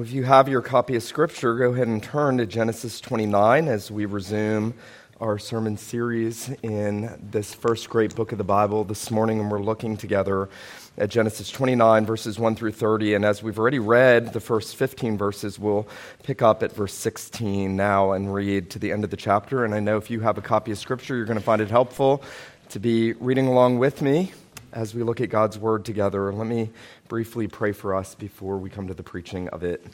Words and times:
Well, 0.00 0.08
if 0.08 0.14
you 0.14 0.24
have 0.24 0.48
your 0.48 0.62
copy 0.62 0.96
of 0.96 1.02
Scripture, 1.02 1.54
go 1.56 1.74
ahead 1.74 1.86
and 1.86 2.02
turn 2.02 2.38
to 2.38 2.46
Genesis 2.46 3.02
29 3.02 3.68
as 3.68 3.90
we 3.90 4.06
resume 4.06 4.72
our 5.20 5.38
sermon 5.38 5.76
series 5.76 6.48
in 6.62 7.18
this 7.30 7.52
first 7.52 7.90
great 7.90 8.14
book 8.14 8.32
of 8.32 8.38
the 8.38 8.42
Bible 8.44 8.82
this 8.82 9.10
morning. 9.10 9.40
And 9.40 9.50
we're 9.50 9.60
looking 9.60 9.98
together 9.98 10.48
at 10.96 11.10
Genesis 11.10 11.50
29, 11.50 12.06
verses 12.06 12.38
1 12.38 12.54
through 12.54 12.72
30. 12.72 13.12
And 13.12 13.26
as 13.26 13.42
we've 13.42 13.58
already 13.58 13.78
read 13.78 14.32
the 14.32 14.40
first 14.40 14.74
15 14.74 15.18
verses, 15.18 15.58
we'll 15.58 15.86
pick 16.22 16.40
up 16.40 16.62
at 16.62 16.72
verse 16.72 16.94
16 16.94 17.76
now 17.76 18.12
and 18.12 18.32
read 18.32 18.70
to 18.70 18.78
the 18.78 18.92
end 18.92 19.04
of 19.04 19.10
the 19.10 19.18
chapter. 19.18 19.66
And 19.66 19.74
I 19.74 19.80
know 19.80 19.98
if 19.98 20.08
you 20.08 20.20
have 20.20 20.38
a 20.38 20.40
copy 20.40 20.72
of 20.72 20.78
Scripture, 20.78 21.14
you're 21.14 21.26
going 21.26 21.38
to 21.38 21.44
find 21.44 21.60
it 21.60 21.68
helpful 21.68 22.22
to 22.70 22.80
be 22.80 23.12
reading 23.12 23.48
along 23.48 23.78
with 23.78 24.00
me 24.00 24.32
as 24.72 24.94
we 24.94 25.02
look 25.02 25.20
at 25.20 25.28
God's 25.28 25.58
Word 25.58 25.84
together. 25.84 26.32
Let 26.32 26.46
me 26.46 26.70
briefly 27.08 27.48
pray 27.48 27.72
for 27.72 27.94
us 27.94 28.14
before 28.14 28.58
we 28.58 28.70
come 28.70 28.88
to 28.88 28.94
the 28.94 29.02
preaching 29.02 29.48
of 29.48 29.62
it. 29.62 29.84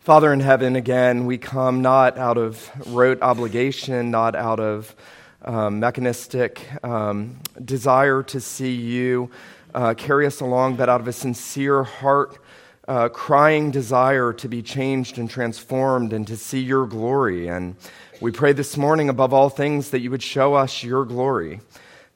Father 0.00 0.32
in 0.32 0.40
heaven, 0.40 0.74
again, 0.74 1.26
we 1.26 1.38
come 1.38 1.82
not 1.82 2.18
out 2.18 2.38
of 2.38 2.70
rote 2.86 3.22
obligation, 3.22 4.10
not 4.10 4.34
out 4.34 4.58
of 4.58 4.94
um, 5.44 5.80
mechanistic 5.80 6.68
um, 6.84 7.38
desire 7.64 8.22
to 8.24 8.40
see 8.40 8.72
you 8.72 9.30
uh, 9.74 9.94
carry 9.94 10.26
us 10.26 10.40
along, 10.40 10.76
but 10.76 10.88
out 10.88 11.00
of 11.00 11.08
a 11.08 11.12
sincere 11.12 11.82
heart. 11.82 12.38
Uh, 12.88 13.08
crying 13.08 13.70
desire 13.70 14.32
to 14.32 14.48
be 14.48 14.60
changed 14.60 15.16
and 15.16 15.30
transformed 15.30 16.12
and 16.12 16.26
to 16.26 16.36
see 16.36 16.60
your 16.60 16.84
glory. 16.84 17.46
And 17.46 17.76
we 18.20 18.32
pray 18.32 18.52
this 18.52 18.76
morning, 18.76 19.08
above 19.08 19.32
all 19.32 19.48
things, 19.48 19.90
that 19.90 20.00
you 20.00 20.10
would 20.10 20.22
show 20.22 20.54
us 20.54 20.82
your 20.82 21.04
glory, 21.04 21.60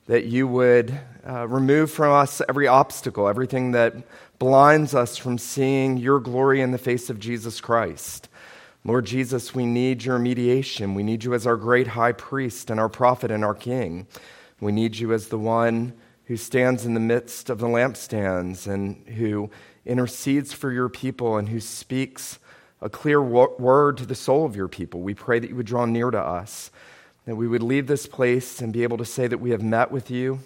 that 0.07 0.25
you 0.25 0.47
would 0.47 0.99
uh, 1.27 1.47
remove 1.49 1.91
from 1.91 2.13
us 2.13 2.41
every 2.49 2.69
obstacle, 2.69 3.29
everything 3.29 3.73
that 3.73 3.95
blinds 4.39 4.95
us 4.95 5.17
from 5.17 5.39
seeing 5.39 5.97
your 5.97 6.21
glory 6.21 6.61
in 6.61 6.71
the 6.71 6.79
face 6.79 7.11
of 7.11 7.19
Jesus 7.19 7.61
Christ. 7.61 8.29
Lord 8.85 9.05
Jesus, 9.05 9.53
we 9.53 9.67
need 9.67 10.05
your 10.05 10.19
mediation. 10.19 10.95
We 10.95 11.03
need 11.03 11.25
you 11.25 11.35
as 11.35 11.47
our 11.47 11.57
great 11.57 11.89
high 11.89 12.13
priest 12.13 12.71
and 12.71 12.79
our 12.79 12.89
prophet 12.89 13.33
and 13.33 13.45
our 13.45 13.55
king. 13.55 14.07
We 14.61 14.71
need 14.71 14.97
you 14.97 15.13
as 15.13 15.29
the 15.29 15.39
one 15.39 15.93
who 16.27 16.37
stands 16.37 16.87
in 16.87 16.95
the 16.95 17.01
midst 17.01 17.51
of 17.51 17.59
the 17.59 17.67
lampstands 17.67 18.67
and 18.73 19.07
who 19.09 19.51
intercedes 19.85 20.53
for 20.53 20.71
your 20.71 20.89
people 20.89 21.37
and 21.37 21.49
who 21.49 21.61
speaks 21.61 22.39
a 22.81 22.89
clear 22.89 23.21
word 23.21 23.97
to 23.97 24.07
the 24.07 24.15
soul 24.15 24.45
of 24.45 24.55
your 24.55 24.69
people. 24.69 25.01
We 25.01 25.15
pray 25.15 25.39
that 25.39 25.51
you 25.51 25.57
would 25.57 25.67
draw 25.67 25.87
near 25.87 26.11
to 26.11 26.21
us, 26.21 26.71
that 27.27 27.37
we 27.37 27.47
would 27.47 27.63
leave 27.63 27.87
this 27.87 28.07
place 28.07 28.61
and 28.61 28.73
be 28.73 28.83
able 28.83 28.97
to 28.97 29.05
say 29.05 29.27
that 29.27 29.39
we 29.39 29.51
have 29.51 29.63
met 29.63 29.91
with 29.91 30.11
you 30.11 30.41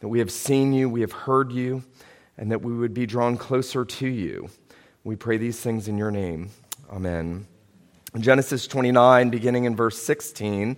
that 0.00 0.08
we 0.08 0.20
have 0.20 0.30
seen 0.30 0.72
you, 0.72 0.88
we 0.88 1.00
have 1.00 1.12
heard 1.12 1.52
you, 1.52 1.82
and 2.36 2.52
that 2.52 2.62
we 2.62 2.72
would 2.72 2.94
be 2.94 3.06
drawn 3.06 3.36
closer 3.36 3.84
to 3.84 4.06
you. 4.06 4.48
We 5.02 5.16
pray 5.16 5.38
these 5.38 5.60
things 5.60 5.88
in 5.88 5.98
your 5.98 6.10
name. 6.10 6.50
Amen. 6.90 7.46
Genesis 8.18 8.66
29, 8.66 9.30
beginning 9.30 9.64
in 9.64 9.74
verse 9.74 10.00
16. 10.02 10.76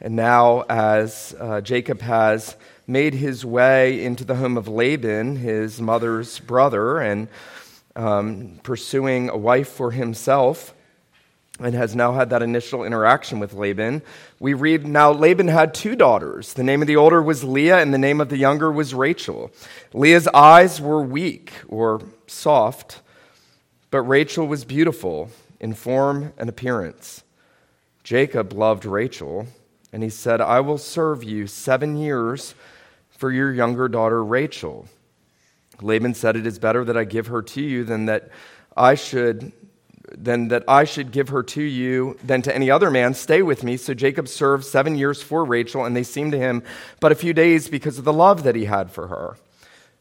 And 0.00 0.16
now, 0.16 0.64
as 0.68 1.34
uh, 1.40 1.60
Jacob 1.62 2.02
has 2.02 2.56
made 2.86 3.14
his 3.14 3.44
way 3.44 4.04
into 4.04 4.24
the 4.24 4.36
home 4.36 4.56
of 4.56 4.68
Laban, 4.68 5.36
his 5.36 5.80
mother's 5.80 6.38
brother, 6.38 6.98
and 6.98 7.28
um, 7.96 8.60
pursuing 8.62 9.28
a 9.28 9.36
wife 9.36 9.68
for 9.68 9.90
himself, 9.90 10.74
and 11.58 11.74
has 11.74 11.94
now 11.94 12.12
had 12.12 12.30
that 12.30 12.42
initial 12.42 12.84
interaction 12.84 13.40
with 13.40 13.52
Laban. 13.52 14.02
We 14.38 14.54
read 14.54 14.86
now 14.86 15.10
Laban 15.10 15.48
had 15.48 15.74
two 15.74 15.96
daughters. 15.96 16.54
The 16.54 16.62
name 16.62 16.82
of 16.82 16.88
the 16.88 16.96
older 16.96 17.22
was 17.22 17.42
Leah, 17.42 17.78
and 17.78 17.92
the 17.92 17.98
name 17.98 18.20
of 18.20 18.28
the 18.28 18.36
younger 18.36 18.70
was 18.70 18.94
Rachel. 18.94 19.50
Leah's 19.92 20.28
eyes 20.28 20.80
were 20.80 21.02
weak 21.02 21.52
or 21.68 22.00
soft, 22.26 23.00
but 23.90 24.02
Rachel 24.02 24.46
was 24.46 24.64
beautiful 24.64 25.30
in 25.58 25.74
form 25.74 26.32
and 26.38 26.48
appearance. 26.48 27.24
Jacob 28.04 28.52
loved 28.52 28.84
Rachel, 28.84 29.46
and 29.92 30.02
he 30.02 30.10
said, 30.10 30.40
I 30.40 30.60
will 30.60 30.78
serve 30.78 31.24
you 31.24 31.46
seven 31.46 31.96
years 31.96 32.54
for 33.10 33.32
your 33.32 33.52
younger 33.52 33.88
daughter 33.88 34.24
Rachel. 34.24 34.86
Laban 35.80 36.14
said, 36.14 36.36
It 36.36 36.46
is 36.46 36.58
better 36.58 36.84
that 36.84 36.96
I 36.96 37.04
give 37.04 37.26
her 37.26 37.42
to 37.42 37.60
you 37.60 37.84
than 37.84 38.06
that 38.06 38.30
I 38.76 38.94
should 38.94 39.52
than 40.16 40.48
that 40.48 40.64
I 40.66 40.84
should 40.84 41.12
give 41.12 41.28
her 41.28 41.42
to 41.42 41.62
you 41.62 42.16
than 42.22 42.42
to 42.42 42.54
any 42.54 42.70
other 42.70 42.90
man. 42.90 43.14
Stay 43.14 43.42
with 43.42 43.62
me. 43.62 43.76
So 43.76 43.94
Jacob 43.94 44.28
served 44.28 44.64
seven 44.64 44.96
years 44.96 45.22
for 45.22 45.44
Rachel, 45.44 45.84
and 45.84 45.96
they 45.96 46.02
seemed 46.02 46.32
to 46.32 46.38
him 46.38 46.62
but 47.00 47.12
a 47.12 47.16
few 47.16 47.32
days 47.32 47.68
because 47.68 47.98
of 47.98 48.04
the 48.04 48.12
love 48.12 48.42
that 48.42 48.56
he 48.56 48.66
had 48.66 48.90
for 48.90 49.08
her. 49.08 49.36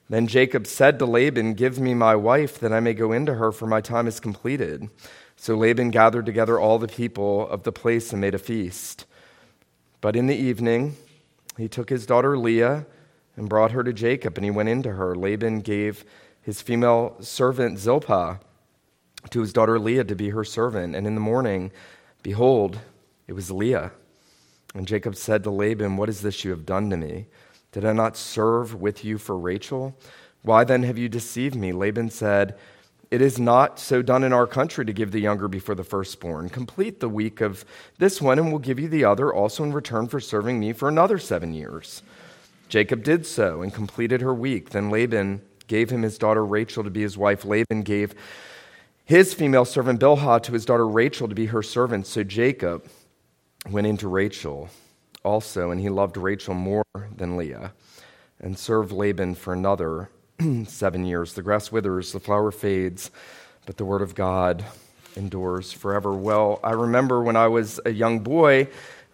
Then 0.09 0.27
Jacob 0.27 0.67
said 0.67 0.99
to 0.99 1.05
Laban, 1.05 1.53
Give 1.53 1.79
me 1.79 1.93
my 1.93 2.15
wife, 2.15 2.59
that 2.59 2.71
I 2.71 2.79
may 2.79 2.93
go 2.93 3.11
into 3.11 3.35
her, 3.35 3.51
for 3.51 3.67
my 3.67 3.81
time 3.81 4.07
is 4.07 4.19
completed. 4.19 4.89
So 5.35 5.55
Laban 5.55 5.91
gathered 5.91 6.25
together 6.25 6.59
all 6.59 6.79
the 6.79 6.87
people 6.87 7.47
of 7.49 7.63
the 7.63 7.71
place 7.71 8.11
and 8.11 8.21
made 8.21 8.33
a 8.33 8.39
feast. 8.39 9.05
But 9.99 10.15
in 10.15 10.27
the 10.27 10.35
evening, 10.35 10.95
he 11.57 11.67
took 11.67 11.89
his 11.89 12.05
daughter 12.05 12.37
Leah 12.37 12.85
and 13.35 13.49
brought 13.49 13.71
her 13.71 13.83
to 13.83 13.93
Jacob, 13.93 14.37
and 14.37 14.45
he 14.45 14.51
went 14.51 14.69
into 14.69 14.93
her. 14.93 15.15
Laban 15.15 15.59
gave 15.59 16.05
his 16.41 16.61
female 16.61 17.17
servant 17.19 17.77
Zilpah 17.77 18.39
to 19.29 19.41
his 19.41 19.53
daughter 19.53 19.79
Leah 19.79 20.03
to 20.05 20.15
be 20.15 20.29
her 20.29 20.43
servant. 20.43 20.95
And 20.95 21.07
in 21.07 21.15
the 21.15 21.21
morning, 21.21 21.71
behold, 22.23 22.79
it 23.27 23.33
was 23.33 23.51
Leah. 23.51 23.91
And 24.73 24.87
Jacob 24.87 25.15
said 25.15 25.43
to 25.43 25.51
Laban, 25.51 25.97
What 25.97 26.09
is 26.09 26.21
this 26.21 26.43
you 26.43 26.51
have 26.51 26.65
done 26.65 26.89
to 26.89 26.97
me? 26.97 27.27
Did 27.71 27.85
I 27.85 27.93
not 27.93 28.17
serve 28.17 28.75
with 28.75 29.03
you 29.03 29.17
for 29.17 29.37
Rachel? 29.37 29.97
Why 30.41 30.63
then 30.63 30.83
have 30.83 30.97
you 30.97 31.09
deceived 31.09 31.55
me? 31.55 31.71
Laban 31.71 32.09
said, 32.09 32.55
It 33.11 33.21
is 33.21 33.39
not 33.39 33.79
so 33.79 34.01
done 34.01 34.23
in 34.23 34.33
our 34.33 34.47
country 34.47 34.85
to 34.85 34.93
give 34.93 35.11
the 35.11 35.19
younger 35.19 35.47
before 35.47 35.75
the 35.75 35.83
firstborn. 35.83 36.49
Complete 36.49 36.99
the 36.99 37.09
week 37.09 37.41
of 37.41 37.65
this 37.97 38.21
one, 38.21 38.39
and 38.39 38.49
we'll 38.49 38.59
give 38.59 38.79
you 38.79 38.87
the 38.87 39.03
other 39.03 39.33
also 39.33 39.63
in 39.63 39.73
return 39.73 40.07
for 40.07 40.19
serving 40.19 40.59
me 40.59 40.73
for 40.73 40.87
another 40.87 41.17
seven 41.17 41.53
years. 41.53 42.01
Jacob 42.69 43.03
did 43.03 43.25
so 43.25 43.61
and 43.61 43.73
completed 43.73 44.21
her 44.21 44.33
week. 44.33 44.69
Then 44.69 44.89
Laban 44.89 45.41
gave 45.67 45.89
him 45.89 46.01
his 46.01 46.17
daughter 46.17 46.45
Rachel 46.45 46.83
to 46.83 46.89
be 46.89 47.01
his 47.01 47.17
wife. 47.17 47.45
Laban 47.45 47.81
gave 47.81 48.13
his 49.07 49.33
female 49.33 49.63
servant 49.63 50.01
Bilhah 50.01 50.43
to 50.43 50.51
his 50.51 50.65
daughter 50.65 50.85
Rachel 50.85 51.29
to 51.29 51.33
be 51.33 51.45
her 51.45 51.63
servant. 51.63 52.05
So 52.05 52.25
Jacob 52.25 52.85
went 53.69 53.87
into 53.87 54.09
Rachel 54.09 54.69
also, 55.23 55.71
and 55.71 55.79
he 55.79 55.87
loved 55.87 56.17
Rachel 56.17 56.53
more 56.53 56.83
than 57.15 57.37
Leah, 57.37 57.71
and 58.41 58.59
served 58.59 58.91
Laban 58.91 59.35
for 59.35 59.53
another 59.53 60.09
seven 60.67 61.05
years. 61.05 61.35
The 61.35 61.41
grass 61.41 61.71
withers, 61.71 62.11
the 62.11 62.19
flower 62.19 62.51
fades, 62.51 63.09
but 63.65 63.77
the 63.77 63.85
word 63.85 64.01
of 64.01 64.13
God 64.13 64.65
endures 65.15 65.71
forever. 65.71 66.13
Well, 66.13 66.59
I 66.61 66.71
remember 66.71 67.23
when 67.23 67.37
I 67.37 67.47
was 67.47 67.79
a 67.85 67.91
young 67.91 68.19
boy, 68.19 68.67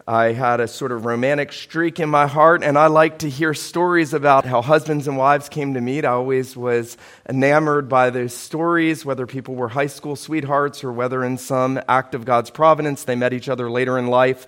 I 0.06 0.32
had 0.32 0.60
a 0.60 0.68
sort 0.68 0.92
of 0.92 1.06
romantic 1.06 1.50
streak 1.50 1.98
in 1.98 2.10
my 2.10 2.26
heart, 2.26 2.62
and 2.62 2.76
I 2.76 2.88
like 2.88 3.20
to 3.20 3.30
hear 3.30 3.54
stories 3.54 4.12
about 4.12 4.44
how 4.44 4.60
husbands 4.60 5.08
and 5.08 5.16
wives 5.16 5.48
came 5.48 5.72
to 5.72 5.80
meet. 5.80 6.04
I 6.04 6.10
always 6.10 6.54
was 6.54 6.98
enamored 7.26 7.88
by 7.88 8.10
those 8.10 8.34
stories, 8.34 9.06
whether 9.06 9.26
people 9.26 9.54
were 9.54 9.68
high 9.68 9.86
school 9.86 10.14
sweethearts 10.14 10.84
or 10.84 10.92
whether 10.92 11.24
in 11.24 11.38
some 11.38 11.80
act 11.88 12.14
of 12.14 12.26
God's 12.26 12.50
providence 12.50 13.04
they 13.04 13.16
met 13.16 13.32
each 13.32 13.48
other 13.48 13.70
later 13.70 13.98
in 13.98 14.08
life. 14.08 14.46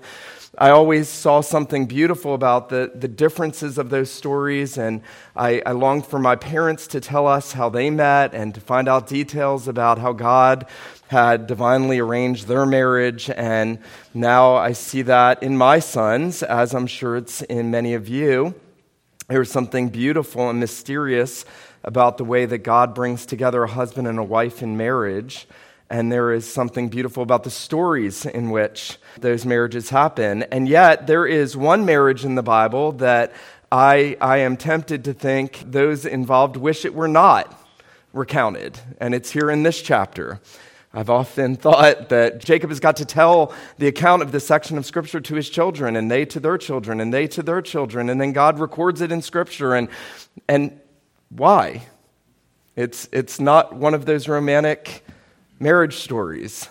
I 0.59 0.71
always 0.71 1.09
saw 1.09 1.43
something 1.43 1.87
beautiful 1.87 2.34
about 2.34 2.71
the, 2.71 2.91
the 2.94 3.09
differences 3.09 3.77
of 3.77 3.91
those 3.91 4.11
stories, 4.11 4.78
and 4.78 5.03
I, 5.34 5.62
I 5.65 5.73
longed 5.73 6.06
for 6.06 6.19
my 6.19 6.37
parents 6.37 6.87
to 6.88 7.00
tell 7.00 7.27
us 7.27 7.53
how 7.53 7.69
they 7.69 7.91
met 7.91 8.34
and 8.34 8.55
to 8.55 8.61
find 8.61 8.88
out 8.88 9.06
details 9.06 9.69
about 9.69 9.99
how 9.99 10.12
God 10.12 10.67
had 11.09 11.47
divinely 11.47 11.99
arranged 11.99 12.49
their 12.49 12.67
marriage, 12.67 13.31
and 13.31 13.78
now 14.12 14.56
I 14.56 14.72
see 14.72 15.03
that 15.03 15.43
in 15.43 15.56
my 15.56 15.78
sons, 15.78 16.43
as 16.43 16.75
I'm 16.75 16.87
sure 16.87 17.17
it's 17.17 17.43
in 17.43 17.71
many 17.71 17.94
of 17.94 18.09
you. 18.09 18.55
There's 19.28 19.50
something 19.50 19.89
beautiful 19.89 20.50
and 20.50 20.61
mysterious 20.61 21.44
about 21.83 22.19
the 22.19 22.25
way 22.25 22.47
that 22.47 22.59
God 22.59 22.94
brings 22.94 23.27
together 23.27 23.62
a 23.62 23.69
husband 23.69 24.09
and 24.09 24.19
a 24.19 24.25
wife 24.25 24.62
in 24.62 24.77
marriage. 24.77 25.47
And 25.89 26.11
there 26.11 26.32
is 26.32 26.53
something 26.53 26.88
beautiful 26.88 27.23
about 27.23 27.44
the 27.44 27.50
stories 27.50 28.26
in 28.26 28.50
which 28.50 28.99
those 29.20 29.47
marriages 29.47 29.91
happen. 29.91 30.43
And 30.44 30.69
yet, 30.69 31.06
there 31.06 31.26
is 31.26 31.56
one 31.56 31.85
marriage 31.85 32.25
in 32.25 32.35
the 32.35 32.43
Bible 32.43 32.93
that 32.93 33.32
I, 33.70 34.17
I 34.20 34.38
am 34.38 34.56
tempted 34.56 35.05
to 35.05 35.12
think 35.12 35.62
those 35.64 36.05
involved 36.05 36.56
wish 36.56 36.85
it 36.85 36.94
were 36.94 37.09
not 37.09 37.52
recounted. 38.12 38.79
And 39.00 39.14
it's 39.14 39.31
here 39.31 39.50
in 39.50 39.62
this 39.62 39.81
chapter. 39.81 40.41
I've 40.96 41.10
often 41.10 41.56
thought 41.66 42.08
that 42.08 42.40
Jacob 42.43 42.70
has 42.70 42.81
got 42.81 42.96
to 42.96 43.04
tell 43.04 43.52
the 43.76 43.87
account 43.87 44.22
of 44.22 44.32
this 44.32 44.46
section 44.46 44.78
of 44.78 44.87
Scripture 44.87 45.20
to 45.20 45.34
his 45.34 45.50
children, 45.50 45.94
and 45.94 46.10
they 46.10 46.25
to 46.25 46.40
their 46.40 46.56
children, 46.56 47.00
and 47.00 47.12
they 47.12 47.28
to 47.28 47.43
their 47.43 47.60
children, 47.60 48.08
and 48.08 48.20
then 48.20 48.32
God 48.32 48.58
records 48.58 49.02
it 49.02 49.12
in 49.12 49.20
Scripture. 49.20 49.75
And, 49.75 49.88
and 50.48 50.81
why? 51.28 51.82
It's, 52.75 53.08
it's 53.12 53.38
not 53.38 53.75
one 53.76 53.93
of 53.93 54.06
those 54.06 54.26
romantic 54.26 55.04
marriage 55.60 55.96
stories, 55.96 56.69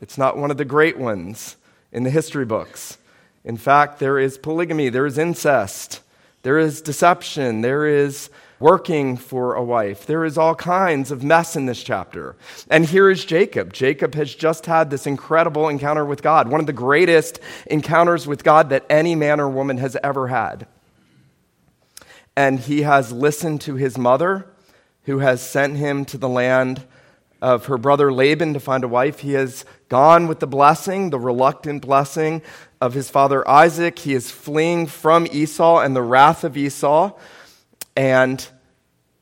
it's 0.00 0.18
not 0.18 0.36
one 0.36 0.50
of 0.50 0.58
the 0.58 0.64
great 0.64 0.98
ones 0.98 1.56
in 1.92 2.02
the 2.02 2.10
history 2.10 2.44
books. 2.44 2.98
In 3.44 3.56
fact, 3.56 3.98
there 3.98 4.18
is 4.18 4.38
polygamy, 4.38 4.88
there 4.88 5.06
is 5.06 5.18
incest, 5.18 6.00
there 6.42 6.58
is 6.58 6.82
deception, 6.82 7.60
there 7.62 7.86
is 7.86 8.30
working 8.62 9.16
for 9.16 9.54
a 9.54 9.62
wife. 9.62 10.06
There 10.06 10.24
is 10.24 10.38
all 10.38 10.54
kinds 10.54 11.10
of 11.10 11.24
mess 11.24 11.56
in 11.56 11.66
this 11.66 11.82
chapter. 11.82 12.36
And 12.70 12.86
here 12.86 13.10
is 13.10 13.24
Jacob. 13.24 13.72
Jacob 13.72 14.14
has 14.14 14.34
just 14.34 14.66
had 14.66 14.88
this 14.88 15.06
incredible 15.06 15.68
encounter 15.68 16.04
with 16.04 16.22
God, 16.22 16.48
one 16.48 16.60
of 16.60 16.66
the 16.66 16.72
greatest 16.72 17.40
encounters 17.66 18.26
with 18.26 18.44
God 18.44 18.70
that 18.70 18.86
any 18.88 19.16
man 19.16 19.40
or 19.40 19.48
woman 19.48 19.78
has 19.78 19.96
ever 20.04 20.28
had. 20.28 20.68
And 22.36 22.60
he 22.60 22.82
has 22.82 23.12
listened 23.12 23.60
to 23.62 23.74
his 23.74 23.98
mother, 23.98 24.46
who 25.02 25.18
has 25.18 25.42
sent 25.42 25.76
him 25.76 26.04
to 26.06 26.16
the 26.16 26.28
land 26.28 26.84
of 27.42 27.66
her 27.66 27.76
brother 27.76 28.12
Laban 28.12 28.54
to 28.54 28.60
find 28.60 28.84
a 28.84 28.88
wife. 28.88 29.18
He 29.18 29.32
has 29.32 29.64
gone 29.88 30.28
with 30.28 30.38
the 30.38 30.46
blessing, 30.46 31.10
the 31.10 31.18
reluctant 31.18 31.82
blessing 31.82 32.40
of 32.80 32.94
his 32.94 33.10
father 33.10 33.46
Isaac. 33.48 33.98
He 33.98 34.14
is 34.14 34.30
fleeing 34.30 34.86
from 34.86 35.26
Esau 35.26 35.80
and 35.80 35.96
the 35.96 36.02
wrath 36.02 36.44
of 36.44 36.56
Esau. 36.56 37.12
And 37.96 38.46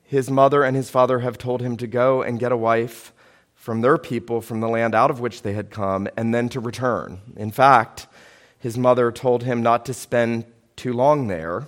his 0.03 0.29
mother 0.29 0.63
and 0.63 0.75
his 0.75 0.89
father 0.89 1.19
have 1.19 1.37
told 1.37 1.61
him 1.61 1.77
to 1.77 1.87
go 1.87 2.21
and 2.21 2.39
get 2.39 2.51
a 2.51 2.57
wife 2.57 3.13
from 3.55 3.81
their 3.81 3.97
people, 3.97 4.41
from 4.41 4.59
the 4.59 4.67
land 4.67 4.95
out 4.95 5.11
of 5.11 5.19
which 5.19 5.41
they 5.41 5.53
had 5.53 5.69
come, 5.69 6.07
and 6.17 6.33
then 6.33 6.49
to 6.49 6.59
return. 6.59 7.21
In 7.35 7.51
fact, 7.51 8.07
his 8.57 8.77
mother 8.77 9.11
told 9.11 9.43
him 9.43 9.61
not 9.61 9.85
to 9.85 9.93
spend 9.93 10.45
too 10.75 10.93
long 10.93 11.27
there, 11.27 11.67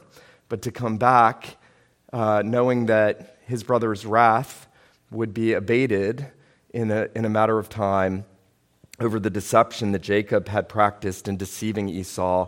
but 0.50 0.61
to 0.63 0.71
come 0.71 0.97
back, 0.97 1.57
uh, 2.11 2.41
knowing 2.44 2.88
that 2.88 3.38
his 3.45 3.63
brother's 3.63 4.05
wrath 4.05 4.67
would 5.11 5.33
be 5.33 5.53
abated 5.53 6.27
in 6.73 6.89
a, 6.91 7.07
in 7.15 7.25
a 7.25 7.29
matter 7.29 7.59
of 7.59 7.69
time 7.69 8.25
over 9.00 9.19
the 9.19 9.29
deception 9.29 9.91
that 9.91 10.01
Jacob 10.01 10.47
had 10.47 10.67
practiced 10.67 11.27
in 11.27 11.38
deceiving 11.38 11.89
Esau 11.89 12.47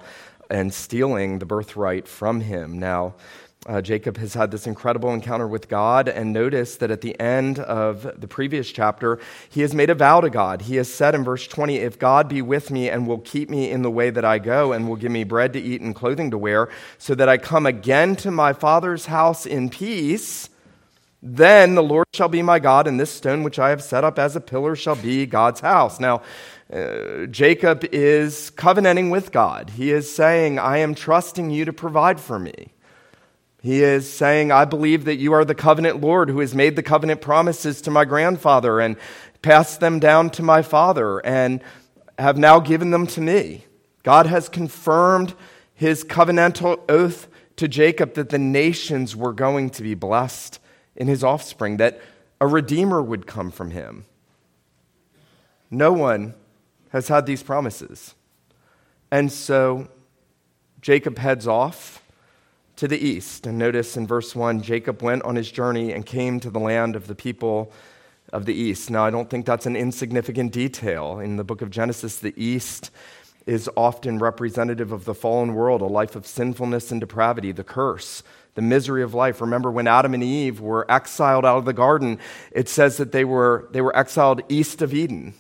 and 0.49 0.73
stealing 0.73 1.39
the 1.39 1.45
birthright 1.45 2.07
from 2.07 2.41
him. 2.41 2.79
Now, 2.79 3.15
uh, 3.65 3.81
Jacob 3.81 4.17
has 4.17 4.35
had 4.35 4.51
this 4.51 4.67
incredible 4.67 5.11
encounter 5.11 5.47
with 5.47 5.67
God, 5.67 6.07
and 6.07 6.31
notice 6.31 6.77
that 6.77 6.91
at 6.91 7.01
the 7.01 7.19
end 7.19 7.57
of 7.59 8.07
the 8.19 8.27
previous 8.27 8.71
chapter, 8.71 9.19
he 9.49 9.61
has 9.61 9.73
made 9.73 9.89
a 9.89 9.95
vow 9.95 10.21
to 10.21 10.29
God. 10.29 10.61
He 10.61 10.75
has 10.75 10.93
said 10.93 11.15
in 11.15 11.23
verse 11.23 11.47
20, 11.47 11.77
If 11.77 11.97
God 11.97 12.29
be 12.29 12.43
with 12.43 12.69
me 12.69 12.89
and 12.89 13.07
will 13.07 13.19
keep 13.19 13.49
me 13.49 13.71
in 13.71 13.81
the 13.81 13.89
way 13.89 14.11
that 14.11 14.23
I 14.23 14.37
go, 14.37 14.71
and 14.71 14.87
will 14.87 14.95
give 14.95 15.11
me 15.11 15.23
bread 15.23 15.53
to 15.53 15.59
eat 15.59 15.81
and 15.81 15.95
clothing 15.95 16.29
to 16.31 16.37
wear, 16.37 16.69
so 16.99 17.15
that 17.15 17.27
I 17.27 17.37
come 17.37 17.65
again 17.65 18.15
to 18.17 18.29
my 18.29 18.53
father's 18.53 19.07
house 19.07 19.47
in 19.47 19.69
peace, 19.69 20.49
then 21.23 21.73
the 21.73 21.81
Lord 21.81 22.05
shall 22.13 22.29
be 22.29 22.43
my 22.43 22.59
God, 22.59 22.85
and 22.85 22.99
this 22.99 23.09
stone 23.09 23.41
which 23.41 23.57
I 23.57 23.69
have 23.69 23.81
set 23.81 24.03
up 24.03 24.19
as 24.19 24.35
a 24.35 24.41
pillar 24.41 24.75
shall 24.75 24.95
be 24.95 25.25
God's 25.25 25.61
house. 25.61 25.99
Now, 25.99 26.21
uh, 26.71 27.25
Jacob 27.27 27.83
is 27.91 28.51
covenanting 28.51 29.09
with 29.09 29.31
God. 29.31 29.71
He 29.71 29.91
is 29.91 30.13
saying, 30.13 30.59
I 30.59 30.77
am 30.77 30.93
trusting 30.93 31.49
you 31.49 31.65
to 31.65 31.73
provide 31.73 32.19
for 32.19 32.37
me. 32.37 32.74
He 33.65 33.81
is 33.81 34.07
saying, 34.07 34.51
I 34.51 34.63
believe 34.65 35.05
that 35.05 35.15
you 35.15 35.33
are 35.33 35.43
the 35.43 35.55
covenant 35.55 35.99
Lord 35.99 36.29
who 36.29 36.39
has 36.41 36.53
made 36.53 36.75
the 36.75 36.83
covenant 36.83 37.19
promises 37.19 37.81
to 37.81 37.89
my 37.89 38.05
grandfather 38.05 38.79
and 38.79 38.95
passed 39.41 39.79
them 39.79 39.97
down 39.99 40.29
to 40.29 40.43
my 40.43 40.61
father 40.61 41.17
and 41.25 41.63
have 42.19 42.37
now 42.37 42.59
given 42.59 42.91
them 42.91 43.07
to 43.07 43.21
me. 43.21 43.65
God 44.03 44.27
has 44.27 44.49
confirmed 44.49 45.33
his 45.73 46.03
covenantal 46.03 46.79
oath 46.87 47.27
to 47.55 47.67
Jacob 47.67 48.13
that 48.13 48.29
the 48.29 48.37
nations 48.37 49.15
were 49.15 49.33
going 49.33 49.71
to 49.71 49.81
be 49.81 49.95
blessed 49.95 50.59
in 50.95 51.07
his 51.07 51.23
offspring, 51.23 51.77
that 51.77 51.99
a 52.39 52.45
redeemer 52.45 53.01
would 53.01 53.25
come 53.25 53.49
from 53.49 53.71
him. 53.71 54.05
No 55.71 55.91
one 55.91 56.35
has 56.89 57.07
had 57.07 57.25
these 57.25 57.41
promises. 57.41 58.13
And 59.09 59.31
so 59.31 59.87
Jacob 60.81 61.17
heads 61.17 61.47
off 61.47 62.03
to 62.77 62.87
the 62.87 62.97
east. 62.97 63.47
And 63.47 63.57
notice 63.57 63.97
in 63.97 64.07
verse 64.07 64.35
1 64.35 64.61
Jacob 64.61 65.01
went 65.01 65.23
on 65.23 65.35
his 65.35 65.51
journey 65.51 65.93
and 65.93 66.05
came 66.05 66.39
to 66.41 66.49
the 66.49 66.59
land 66.59 66.95
of 66.95 67.07
the 67.07 67.15
people 67.15 67.71
of 68.33 68.45
the 68.45 68.53
east. 68.53 68.89
Now, 68.89 69.05
I 69.05 69.09
don't 69.09 69.29
think 69.29 69.45
that's 69.45 69.65
an 69.65 69.75
insignificant 69.75 70.51
detail. 70.51 71.19
In 71.19 71.37
the 71.37 71.43
book 71.43 71.61
of 71.61 71.69
Genesis, 71.69 72.17
the 72.17 72.33
east 72.35 72.91
is 73.45 73.69
often 73.77 74.17
representative 74.17 74.91
of 74.91 75.05
the 75.05 75.13
fallen 75.13 75.53
world, 75.53 75.81
a 75.81 75.85
life 75.85 76.15
of 76.15 76.25
sinfulness 76.25 76.91
and 76.91 76.99
depravity, 76.99 77.51
the 77.51 77.63
curse, 77.63 78.23
the 78.55 78.61
misery 78.61 79.03
of 79.03 79.13
life. 79.13 79.39
Remember 79.39 79.71
when 79.71 79.87
Adam 79.87 80.13
and 80.13 80.23
Eve 80.23 80.59
were 80.59 80.89
exiled 80.91 81.45
out 81.45 81.57
of 81.57 81.65
the 81.65 81.73
garden, 81.73 82.19
it 82.51 82.67
says 82.67 82.97
that 82.97 83.11
they 83.11 83.23
were, 83.23 83.69
they 83.71 83.81
were 83.81 83.95
exiled 83.95 84.41
east 84.49 84.81
of 84.81 84.93
Eden. 84.93 85.33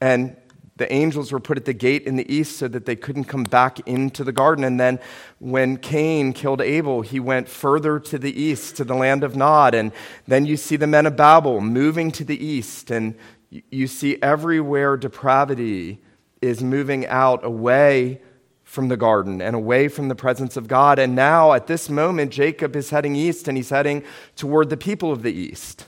And 0.00 0.36
the 0.78 0.92
angels 0.92 1.32
were 1.32 1.40
put 1.40 1.58
at 1.58 1.64
the 1.64 1.72
gate 1.72 2.04
in 2.04 2.16
the 2.16 2.32
east 2.32 2.56
so 2.56 2.68
that 2.68 2.86
they 2.86 2.96
couldn't 2.96 3.24
come 3.24 3.44
back 3.44 3.80
into 3.80 4.24
the 4.24 4.32
garden. 4.32 4.64
And 4.64 4.78
then 4.78 4.98
when 5.38 5.76
Cain 5.76 6.32
killed 6.32 6.60
Abel, 6.60 7.02
he 7.02 7.20
went 7.20 7.48
further 7.48 7.98
to 8.00 8.18
the 8.18 8.40
east, 8.40 8.76
to 8.76 8.84
the 8.84 8.94
land 8.94 9.24
of 9.24 9.36
Nod. 9.36 9.74
And 9.74 9.92
then 10.26 10.46
you 10.46 10.56
see 10.56 10.76
the 10.76 10.86
men 10.86 11.06
of 11.06 11.16
Babel 11.16 11.60
moving 11.60 12.10
to 12.12 12.24
the 12.24 12.42
east. 12.42 12.90
And 12.90 13.16
you 13.50 13.86
see 13.86 14.18
everywhere 14.22 14.96
depravity 14.96 16.00
is 16.40 16.62
moving 16.62 17.06
out 17.06 17.44
away 17.44 18.20
from 18.62 18.88
the 18.88 18.96
garden 18.96 19.40
and 19.40 19.56
away 19.56 19.88
from 19.88 20.08
the 20.08 20.14
presence 20.14 20.56
of 20.56 20.68
God. 20.68 20.98
And 20.98 21.16
now, 21.16 21.54
at 21.54 21.66
this 21.66 21.88
moment, 21.88 22.30
Jacob 22.30 22.76
is 22.76 22.90
heading 22.90 23.16
east 23.16 23.48
and 23.48 23.56
he's 23.56 23.70
heading 23.70 24.04
toward 24.36 24.68
the 24.70 24.76
people 24.76 25.10
of 25.10 25.22
the 25.22 25.32
east. 25.32 25.86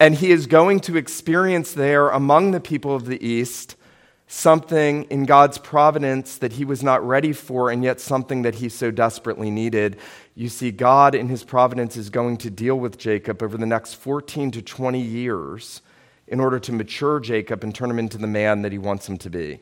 And 0.00 0.14
he 0.14 0.32
is 0.32 0.46
going 0.46 0.80
to 0.80 0.96
experience 0.96 1.72
there 1.72 2.08
among 2.08 2.50
the 2.50 2.60
people 2.60 2.96
of 2.96 3.04
the 3.04 3.24
east 3.24 3.76
something 4.26 5.04
in 5.04 5.24
God's 5.24 5.58
providence 5.58 6.38
that 6.38 6.54
he 6.54 6.64
was 6.64 6.82
not 6.82 7.06
ready 7.06 7.32
for, 7.32 7.70
and 7.70 7.84
yet 7.84 8.00
something 8.00 8.42
that 8.42 8.56
he 8.56 8.68
so 8.68 8.90
desperately 8.90 9.50
needed. 9.50 9.98
You 10.34 10.48
see, 10.48 10.70
God 10.70 11.14
in 11.14 11.28
his 11.28 11.44
providence 11.44 11.96
is 11.96 12.10
going 12.10 12.38
to 12.38 12.50
deal 12.50 12.78
with 12.78 12.98
Jacob 12.98 13.42
over 13.42 13.56
the 13.56 13.66
next 13.66 13.94
14 13.94 14.50
to 14.52 14.62
20 14.62 15.00
years 15.00 15.82
in 16.26 16.40
order 16.40 16.58
to 16.58 16.72
mature 16.72 17.20
Jacob 17.20 17.62
and 17.62 17.74
turn 17.74 17.90
him 17.90 17.98
into 17.98 18.18
the 18.18 18.26
man 18.26 18.62
that 18.62 18.72
he 18.72 18.78
wants 18.78 19.08
him 19.08 19.18
to 19.18 19.30
be. 19.30 19.60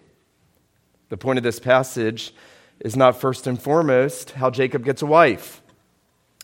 The 1.09 1.17
point 1.17 1.39
of 1.39 1.43
this 1.43 1.59
passage 1.59 2.33
is 2.81 2.97
not 2.97 3.21
first 3.21 3.47
and 3.47 3.61
foremost 3.61 4.33
how 4.33 4.49
Jacob 4.51 4.85
gets 4.85 5.03
a 5.03 5.07
wife, 5.07 5.61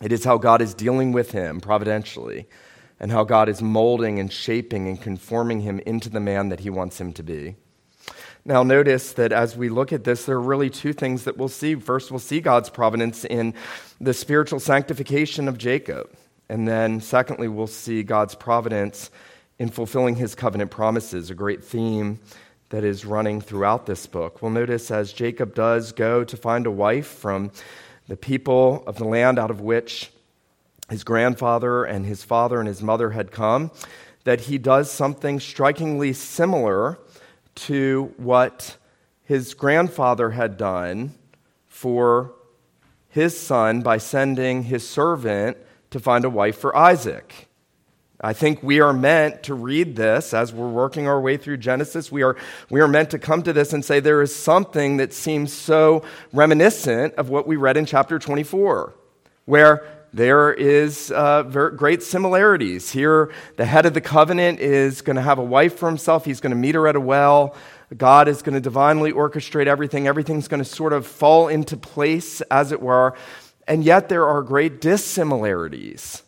it 0.02 0.12
is 0.12 0.24
how 0.24 0.38
God 0.38 0.62
is 0.62 0.74
dealing 0.74 1.12
with 1.12 1.32
him 1.32 1.60
providentially. 1.60 2.46
And 3.00 3.12
how 3.12 3.22
God 3.22 3.48
is 3.48 3.62
molding 3.62 4.18
and 4.18 4.32
shaping 4.32 4.88
and 4.88 5.00
conforming 5.00 5.60
him 5.60 5.78
into 5.86 6.08
the 6.08 6.18
man 6.18 6.48
that 6.48 6.58
he 6.58 6.68
wants 6.68 7.00
him 7.00 7.12
to 7.12 7.22
be. 7.22 7.54
Now, 8.48 8.62
notice 8.62 9.12
that 9.12 9.30
as 9.30 9.58
we 9.58 9.68
look 9.68 9.92
at 9.92 10.04
this, 10.04 10.24
there 10.24 10.36
are 10.36 10.40
really 10.40 10.70
two 10.70 10.94
things 10.94 11.24
that 11.24 11.36
we'll 11.36 11.48
see. 11.48 11.74
First, 11.74 12.10
we'll 12.10 12.18
see 12.18 12.40
God's 12.40 12.70
providence 12.70 13.26
in 13.26 13.52
the 14.00 14.14
spiritual 14.14 14.58
sanctification 14.58 15.48
of 15.48 15.58
Jacob. 15.58 16.10
And 16.48 16.66
then, 16.66 17.02
secondly, 17.02 17.48
we'll 17.48 17.66
see 17.66 18.02
God's 18.02 18.34
providence 18.34 19.10
in 19.58 19.68
fulfilling 19.68 20.16
his 20.16 20.34
covenant 20.34 20.70
promises, 20.70 21.28
a 21.28 21.34
great 21.34 21.62
theme 21.62 22.20
that 22.70 22.84
is 22.84 23.04
running 23.04 23.42
throughout 23.42 23.84
this 23.84 24.06
book. 24.06 24.40
We'll 24.40 24.50
notice 24.50 24.90
as 24.90 25.12
Jacob 25.12 25.54
does 25.54 25.92
go 25.92 26.24
to 26.24 26.36
find 26.38 26.64
a 26.64 26.70
wife 26.70 27.06
from 27.06 27.50
the 28.06 28.16
people 28.16 28.82
of 28.86 28.96
the 28.96 29.04
land 29.04 29.38
out 29.38 29.50
of 29.50 29.60
which 29.60 30.10
his 30.88 31.04
grandfather 31.04 31.84
and 31.84 32.06
his 32.06 32.24
father 32.24 32.60
and 32.60 32.66
his 32.66 32.82
mother 32.82 33.10
had 33.10 33.30
come, 33.30 33.70
that 34.24 34.40
he 34.40 34.56
does 34.56 34.90
something 34.90 35.38
strikingly 35.38 36.14
similar 36.14 36.98
to 37.66 38.12
what 38.16 38.76
his 39.24 39.54
grandfather 39.54 40.30
had 40.30 40.56
done 40.56 41.14
for 41.66 42.34
his 43.08 43.38
son 43.38 43.82
by 43.82 43.98
sending 43.98 44.64
his 44.64 44.88
servant 44.88 45.56
to 45.90 46.00
find 46.00 46.24
a 46.24 46.30
wife 46.30 46.58
for 46.58 46.76
Isaac. 46.76 47.48
I 48.20 48.32
think 48.32 48.62
we 48.62 48.80
are 48.80 48.92
meant 48.92 49.44
to 49.44 49.54
read 49.54 49.94
this 49.94 50.34
as 50.34 50.52
we're 50.52 50.68
working 50.68 51.06
our 51.06 51.20
way 51.20 51.36
through 51.36 51.58
Genesis. 51.58 52.10
We 52.10 52.22
are, 52.22 52.36
we 52.68 52.80
are 52.80 52.88
meant 52.88 53.10
to 53.10 53.18
come 53.18 53.42
to 53.44 53.52
this 53.52 53.72
and 53.72 53.84
say 53.84 54.00
there 54.00 54.22
is 54.22 54.34
something 54.34 54.96
that 54.96 55.12
seems 55.12 55.52
so 55.52 56.02
reminiscent 56.32 57.14
of 57.14 57.28
what 57.28 57.46
we 57.46 57.56
read 57.56 57.76
in 57.76 57.86
chapter 57.86 58.18
24, 58.18 58.92
where 59.44 59.97
there 60.12 60.52
is 60.52 61.10
uh, 61.10 61.42
great 61.42 62.02
similarities. 62.02 62.90
Here, 62.90 63.30
the 63.56 63.66
head 63.66 63.84
of 63.84 63.94
the 63.94 64.00
covenant 64.00 64.60
is 64.60 65.02
going 65.02 65.16
to 65.16 65.22
have 65.22 65.38
a 65.38 65.44
wife 65.44 65.78
for 65.78 65.88
himself. 65.88 66.24
He's 66.24 66.40
going 66.40 66.50
to 66.50 66.56
meet 66.56 66.74
her 66.74 66.88
at 66.88 66.96
a 66.96 67.00
well. 67.00 67.54
God 67.96 68.28
is 68.28 68.42
going 68.42 68.54
to 68.54 68.60
divinely 68.60 69.12
orchestrate 69.12 69.66
everything. 69.66 70.06
Everything's 70.06 70.48
going 70.48 70.62
to 70.62 70.68
sort 70.68 70.92
of 70.92 71.06
fall 71.06 71.48
into 71.48 71.76
place, 71.76 72.40
as 72.42 72.72
it 72.72 72.80
were. 72.80 73.14
And 73.66 73.84
yet, 73.84 74.08
there 74.08 74.26
are 74.26 74.42
great 74.42 74.80
dissimilarities. 74.80 76.22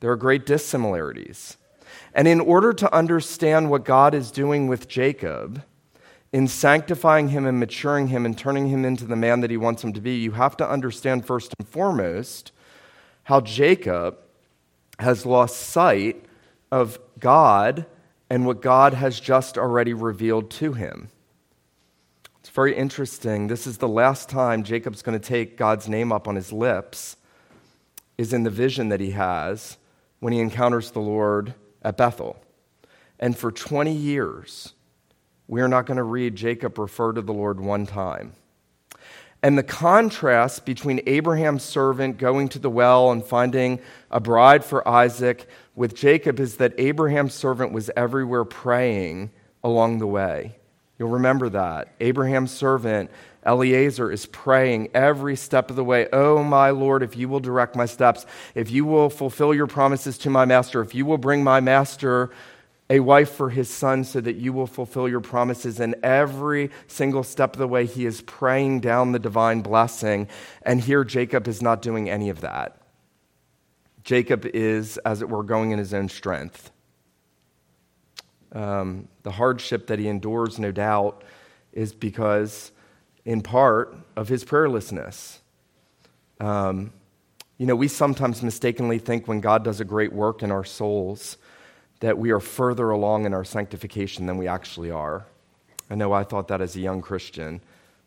There 0.00 0.10
are 0.10 0.16
great 0.16 0.46
dissimilarities. 0.46 1.56
And 2.12 2.26
in 2.26 2.40
order 2.40 2.72
to 2.72 2.92
understand 2.92 3.70
what 3.70 3.84
God 3.84 4.14
is 4.14 4.32
doing 4.32 4.66
with 4.66 4.88
Jacob, 4.88 5.62
in 6.32 6.48
sanctifying 6.48 7.28
him 7.28 7.46
and 7.46 7.58
maturing 7.58 8.08
him 8.08 8.24
and 8.24 8.36
turning 8.36 8.68
him 8.68 8.84
into 8.84 9.04
the 9.04 9.16
man 9.16 9.40
that 9.40 9.50
he 9.50 9.56
wants 9.56 9.82
him 9.82 9.92
to 9.92 10.00
be, 10.00 10.16
you 10.16 10.32
have 10.32 10.56
to 10.56 10.68
understand 10.68 11.24
first 11.24 11.52
and 11.58 11.68
foremost 11.68 12.52
how 13.24 13.40
Jacob 13.40 14.18
has 14.98 15.24
lost 15.24 15.56
sight 15.56 16.24
of 16.70 16.98
God 17.18 17.86
and 18.28 18.46
what 18.46 18.62
God 18.62 18.94
has 18.94 19.18
just 19.18 19.58
already 19.58 19.92
revealed 19.92 20.50
to 20.52 20.72
him. 20.72 21.08
It's 22.40 22.48
very 22.48 22.76
interesting. 22.76 23.48
This 23.48 23.66
is 23.66 23.78
the 23.78 23.88
last 23.88 24.28
time 24.28 24.62
Jacob's 24.62 25.02
going 25.02 25.18
to 25.18 25.24
take 25.24 25.56
God's 25.56 25.88
name 25.88 26.12
up 26.12 26.26
on 26.26 26.36
his 26.36 26.52
lips 26.52 27.16
is 28.16 28.32
in 28.32 28.42
the 28.42 28.50
vision 28.50 28.88
that 28.90 29.00
he 29.00 29.12
has 29.12 29.78
when 30.20 30.32
he 30.32 30.40
encounters 30.40 30.90
the 30.90 31.00
Lord 31.00 31.54
at 31.82 31.96
Bethel. 31.96 32.36
And 33.18 33.36
for 33.36 33.50
20 33.50 33.92
years, 33.92 34.74
we 35.48 35.60
are 35.60 35.68
not 35.68 35.86
going 35.86 35.96
to 35.96 36.02
read 36.02 36.36
Jacob 36.36 36.78
refer 36.78 37.12
to 37.12 37.22
the 37.22 37.32
Lord 37.32 37.60
one 37.60 37.86
time. 37.86 38.32
And 39.42 39.56
the 39.56 39.62
contrast 39.62 40.66
between 40.66 41.00
Abraham's 41.06 41.62
servant 41.62 42.18
going 42.18 42.48
to 42.50 42.58
the 42.58 42.68
well 42.68 43.10
and 43.10 43.24
finding 43.24 43.80
a 44.10 44.20
bride 44.20 44.64
for 44.64 44.86
Isaac 44.86 45.48
with 45.74 45.94
Jacob 45.94 46.38
is 46.38 46.56
that 46.56 46.74
Abraham's 46.76 47.34
servant 47.34 47.72
was 47.72 47.90
everywhere 47.96 48.44
praying 48.44 49.30
along 49.64 49.98
the 49.98 50.06
way. 50.06 50.56
You'll 50.98 51.08
remember 51.08 51.48
that. 51.48 51.94
Abraham's 52.00 52.50
servant, 52.50 53.10
Eliezer, 53.46 54.12
is 54.12 54.26
praying 54.26 54.90
every 54.92 55.36
step 55.36 55.70
of 55.70 55.76
the 55.76 55.84
way. 55.84 56.06
Oh, 56.12 56.44
my 56.44 56.68
Lord, 56.68 57.02
if 57.02 57.16
you 57.16 57.26
will 57.26 57.40
direct 57.40 57.74
my 57.74 57.86
steps, 57.86 58.26
if 58.54 58.70
you 58.70 58.84
will 58.84 59.08
fulfill 59.08 59.54
your 59.54 59.66
promises 59.66 60.18
to 60.18 60.28
my 60.28 60.44
master, 60.44 60.82
if 60.82 60.94
you 60.94 61.06
will 61.06 61.16
bring 61.16 61.42
my 61.42 61.60
master 61.60 62.30
a 62.90 62.98
wife 62.98 63.30
for 63.30 63.50
his 63.50 63.70
son 63.70 64.02
so 64.02 64.20
that 64.20 64.34
you 64.34 64.52
will 64.52 64.66
fulfill 64.66 65.08
your 65.08 65.20
promises. 65.20 65.78
And 65.78 65.94
every 66.02 66.70
single 66.88 67.22
step 67.22 67.54
of 67.54 67.60
the 67.60 67.68
way, 67.68 67.86
he 67.86 68.04
is 68.04 68.20
praying 68.20 68.80
down 68.80 69.12
the 69.12 69.20
divine 69.20 69.62
blessing. 69.62 70.28
And 70.62 70.80
here, 70.80 71.04
Jacob 71.04 71.46
is 71.46 71.62
not 71.62 71.82
doing 71.82 72.10
any 72.10 72.28
of 72.28 72.40
that. 72.40 72.82
Jacob 74.02 74.44
is, 74.44 74.98
as 74.98 75.22
it 75.22 75.28
were, 75.28 75.44
going 75.44 75.70
in 75.70 75.78
his 75.78 75.94
own 75.94 76.08
strength. 76.08 76.72
Um, 78.52 79.06
the 79.22 79.30
hardship 79.30 79.86
that 79.86 80.00
he 80.00 80.08
endures, 80.08 80.58
no 80.58 80.72
doubt, 80.72 81.22
is 81.72 81.92
because, 81.92 82.72
in 83.24 83.40
part, 83.40 83.96
of 84.16 84.28
his 84.28 84.44
prayerlessness. 84.44 85.38
Um, 86.40 86.92
you 87.56 87.66
know, 87.66 87.76
we 87.76 87.86
sometimes 87.86 88.42
mistakenly 88.42 88.98
think 88.98 89.28
when 89.28 89.40
God 89.40 89.62
does 89.62 89.80
a 89.80 89.84
great 89.84 90.12
work 90.12 90.42
in 90.42 90.50
our 90.50 90.64
souls, 90.64 91.36
that 92.00 92.18
we 92.18 92.30
are 92.30 92.40
further 92.40 92.90
along 92.90 93.26
in 93.26 93.34
our 93.34 93.44
sanctification 93.44 94.26
than 94.26 94.36
we 94.36 94.48
actually 94.48 94.90
are. 94.90 95.26
I 95.90 95.94
know 95.94 96.12
I 96.12 96.24
thought 96.24 96.48
that 96.48 96.60
as 96.60 96.76
a 96.76 96.80
young 96.80 97.02
Christian. 97.02 97.60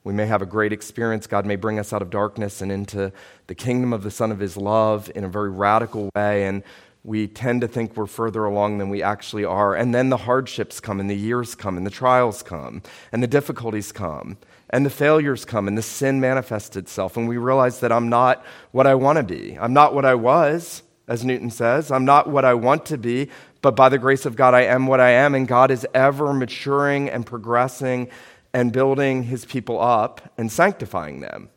We 0.03 0.13
may 0.13 0.25
have 0.25 0.41
a 0.41 0.45
great 0.45 0.73
experience. 0.73 1.27
God 1.27 1.45
may 1.45 1.55
bring 1.55 1.79
us 1.79 1.93
out 1.93 2.01
of 2.01 2.09
darkness 2.09 2.61
and 2.61 2.71
into 2.71 3.13
the 3.47 3.55
kingdom 3.55 3.93
of 3.93 4.03
the 4.03 4.11
Son 4.11 4.31
of 4.31 4.39
His 4.39 4.57
love 4.57 5.09
in 5.15 5.23
a 5.23 5.29
very 5.29 5.49
radical 5.49 6.09
way. 6.15 6.45
And 6.45 6.63
we 7.05 7.27
tend 7.27 7.61
to 7.61 7.67
think 7.67 7.95
we're 7.95 8.05
further 8.05 8.45
along 8.45 8.77
than 8.77 8.89
we 8.89 9.03
actually 9.03 9.45
are. 9.45 9.75
And 9.75 9.93
then 9.93 10.09
the 10.09 10.17
hardships 10.17 10.79
come, 10.79 10.99
and 10.99 11.09
the 11.09 11.15
years 11.15 11.55
come, 11.55 11.77
and 11.77 11.85
the 11.85 11.91
trials 11.91 12.43
come, 12.43 12.81
and 13.11 13.21
the 13.21 13.27
difficulties 13.27 13.91
come, 13.91 14.37
and 14.69 14.85
the 14.85 14.89
failures 14.89 15.45
come, 15.45 15.67
and 15.67 15.77
the 15.77 15.81
sin 15.81 16.19
manifests 16.19 16.75
itself. 16.75 17.17
And 17.17 17.27
we 17.27 17.37
realize 17.37 17.81
that 17.81 17.91
I'm 17.91 18.09
not 18.09 18.43
what 18.71 18.87
I 18.87 18.95
want 18.95 19.17
to 19.17 19.23
be. 19.23 19.57
I'm 19.59 19.73
not 19.73 19.93
what 19.93 20.05
I 20.05 20.15
was, 20.15 20.83
as 21.07 21.25
Newton 21.25 21.49
says. 21.49 21.91
I'm 21.91 22.05
not 22.05 22.29
what 22.29 22.45
I 22.45 22.53
want 22.53 22.85
to 22.87 22.97
be, 22.97 23.29
but 23.63 23.77
by 23.77 23.87
the 23.87 23.97
grace 23.97 24.25
of 24.25 24.35
God, 24.35 24.53
I 24.53 24.63
am 24.63 24.87
what 24.87 24.99
I 24.99 25.11
am, 25.11 25.33
and 25.33 25.47
God 25.47 25.71
is 25.71 25.87
ever 25.93 26.33
maturing 26.33 27.09
and 27.09 27.25
progressing 27.25 28.09
and 28.53 28.73
building 28.73 29.23
his 29.23 29.45
people 29.45 29.81
up 29.81 30.33
and 30.37 30.51
sanctifying 30.51 31.21
them. 31.21 31.49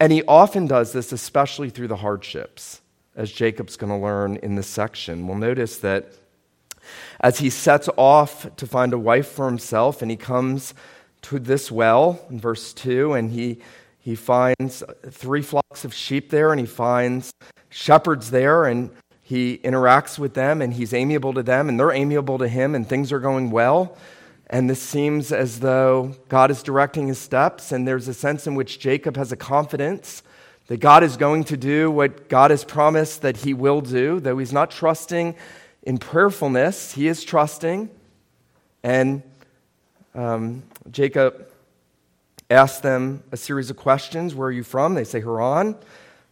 And 0.00 0.10
he 0.10 0.22
often 0.24 0.66
does 0.66 0.92
this, 0.92 1.12
especially 1.12 1.68
through 1.68 1.88
the 1.88 1.96
hardships, 1.96 2.80
as 3.14 3.30
Jacob's 3.30 3.76
going 3.76 3.92
to 3.92 3.98
learn 3.98 4.36
in 4.36 4.54
this 4.54 4.68
section. 4.68 5.26
We'll 5.26 5.36
notice 5.36 5.76
that 5.78 6.12
as 7.20 7.40
he 7.40 7.50
sets 7.50 7.90
off 7.98 8.56
to 8.56 8.66
find 8.66 8.94
a 8.94 8.98
wife 8.98 9.28
for 9.28 9.44
himself, 9.44 10.00
and 10.00 10.10
he 10.10 10.16
comes 10.16 10.72
to 11.22 11.38
this 11.38 11.70
well 11.70 12.24
in 12.30 12.40
verse 12.40 12.72
2, 12.72 13.12
and 13.12 13.30
he, 13.30 13.60
he 13.98 14.14
finds 14.14 14.82
three 15.10 15.42
flocks 15.42 15.84
of 15.84 15.92
sheep 15.92 16.30
there, 16.30 16.52
and 16.52 16.60
he 16.60 16.66
finds 16.66 17.34
shepherds 17.68 18.30
there, 18.30 18.64
and 18.64 18.90
he 19.26 19.58
interacts 19.64 20.20
with 20.20 20.34
them 20.34 20.62
and 20.62 20.72
he's 20.72 20.94
amiable 20.94 21.34
to 21.34 21.42
them 21.42 21.68
and 21.68 21.80
they're 21.80 21.90
amiable 21.90 22.38
to 22.38 22.46
him 22.46 22.76
and 22.76 22.88
things 22.88 23.10
are 23.10 23.18
going 23.18 23.50
well. 23.50 23.98
And 24.46 24.70
this 24.70 24.80
seems 24.80 25.32
as 25.32 25.58
though 25.58 26.14
God 26.28 26.52
is 26.52 26.62
directing 26.62 27.08
his 27.08 27.18
steps, 27.18 27.72
and 27.72 27.88
there's 27.88 28.06
a 28.06 28.14
sense 28.14 28.46
in 28.46 28.54
which 28.54 28.78
Jacob 28.78 29.16
has 29.16 29.32
a 29.32 29.36
confidence 29.36 30.22
that 30.68 30.76
God 30.76 31.02
is 31.02 31.16
going 31.16 31.42
to 31.44 31.56
do 31.56 31.90
what 31.90 32.28
God 32.28 32.52
has 32.52 32.62
promised 32.62 33.22
that 33.22 33.38
he 33.38 33.52
will 33.52 33.80
do, 33.80 34.20
though 34.20 34.38
he's 34.38 34.52
not 34.52 34.70
trusting 34.70 35.34
in 35.82 35.98
prayerfulness, 35.98 36.92
he 36.92 37.08
is 37.08 37.24
trusting. 37.24 37.90
And 38.84 39.24
um, 40.14 40.62
Jacob 40.92 41.50
asks 42.48 42.78
them 42.78 43.24
a 43.32 43.36
series 43.36 43.70
of 43.70 43.76
questions 43.76 44.36
Where 44.36 44.50
are 44.50 44.52
you 44.52 44.62
from? 44.62 44.94
They 44.94 45.02
say, 45.02 45.20
Haran 45.20 45.74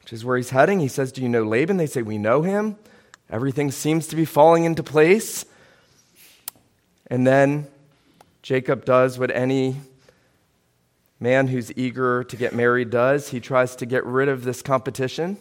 which 0.05 0.13
is 0.13 0.23
where 0.23 0.37
he's 0.37 0.51
heading. 0.51 0.81
He 0.81 0.89
says, 0.89 1.13
Do 1.13 1.23
you 1.23 1.31
know 1.31 1.45
Laban? 1.45 1.79
They 1.79 1.87
say, 1.87 2.03
We 2.03 2.19
know 2.19 2.43
him. 2.43 2.77
Everything 3.31 3.71
seems 3.71 4.07
to 4.09 4.17
be 4.17 4.27
falling 4.27 4.65
into 4.65 4.83
place. 4.83 5.47
And 7.07 7.27
then 7.27 7.69
Jacob 8.43 8.85
does 8.85 9.19
what 9.19 9.31
any 9.31 9.77
man 11.19 11.47
who's 11.47 11.73
eager 11.75 12.23
to 12.25 12.37
get 12.37 12.55
married 12.55 12.91
does. 12.91 13.31
He 13.31 13.41
tries 13.41 13.77
to 13.77 13.87
get 13.87 14.05
rid 14.05 14.29
of 14.29 14.45
this 14.45 14.61
competition. 14.61 15.39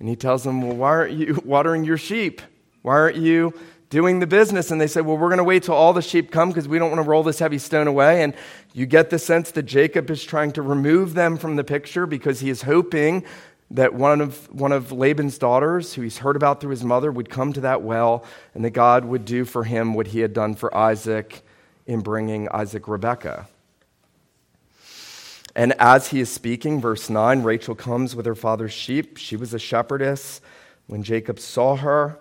And 0.00 0.08
he 0.08 0.16
tells 0.16 0.42
them, 0.42 0.62
Well, 0.62 0.76
why 0.76 0.88
aren't 0.88 1.12
you 1.12 1.40
watering 1.44 1.84
your 1.84 1.98
sheep? 1.98 2.42
Why 2.82 2.94
aren't 2.94 3.18
you 3.18 3.54
doing 3.88 4.18
the 4.18 4.26
business? 4.26 4.72
And 4.72 4.80
they 4.80 4.88
say, 4.88 5.00
Well, 5.00 5.16
we're 5.16 5.28
going 5.28 5.38
to 5.38 5.44
wait 5.44 5.62
till 5.62 5.76
all 5.76 5.92
the 5.92 6.02
sheep 6.02 6.32
come 6.32 6.48
because 6.48 6.66
we 6.66 6.80
don't 6.80 6.90
want 6.90 7.04
to 7.04 7.08
roll 7.08 7.22
this 7.22 7.38
heavy 7.38 7.58
stone 7.58 7.86
away. 7.86 8.24
And 8.24 8.34
you 8.74 8.86
get 8.86 9.10
the 9.10 9.18
sense 9.20 9.52
that 9.52 9.62
Jacob 9.62 10.10
is 10.10 10.24
trying 10.24 10.50
to 10.52 10.62
remove 10.62 11.14
them 11.14 11.36
from 11.36 11.54
the 11.54 11.62
picture 11.62 12.04
because 12.04 12.40
he 12.40 12.50
is 12.50 12.62
hoping 12.62 13.24
that 13.72 13.94
one 13.94 14.20
of, 14.20 14.52
one 14.52 14.72
of 14.72 14.90
Laban's 14.90 15.38
daughters, 15.38 15.94
who 15.94 16.02
he's 16.02 16.18
heard 16.18 16.36
about 16.36 16.60
through 16.60 16.70
his 16.70 16.82
mother, 16.82 17.12
would 17.12 17.30
come 17.30 17.52
to 17.52 17.60
that 17.60 17.82
well 17.82 18.24
and 18.54 18.64
that 18.64 18.70
God 18.70 19.04
would 19.04 19.24
do 19.24 19.44
for 19.44 19.64
him 19.64 19.94
what 19.94 20.08
he 20.08 20.20
had 20.20 20.32
done 20.32 20.54
for 20.54 20.76
Isaac 20.76 21.42
in 21.86 22.00
bringing 22.00 22.48
Isaac 22.50 22.88
Rebekah. 22.88 23.46
And 25.54 25.72
as 25.78 26.08
he 26.08 26.20
is 26.20 26.30
speaking, 26.30 26.80
verse 26.80 27.10
9, 27.10 27.42
Rachel 27.42 27.74
comes 27.74 28.14
with 28.14 28.26
her 28.26 28.34
father's 28.34 28.72
sheep. 28.72 29.16
She 29.16 29.36
was 29.36 29.52
a 29.54 29.58
shepherdess. 29.58 30.40
When 30.86 31.02
Jacob 31.02 31.38
saw 31.38 31.76
her, 31.76 32.18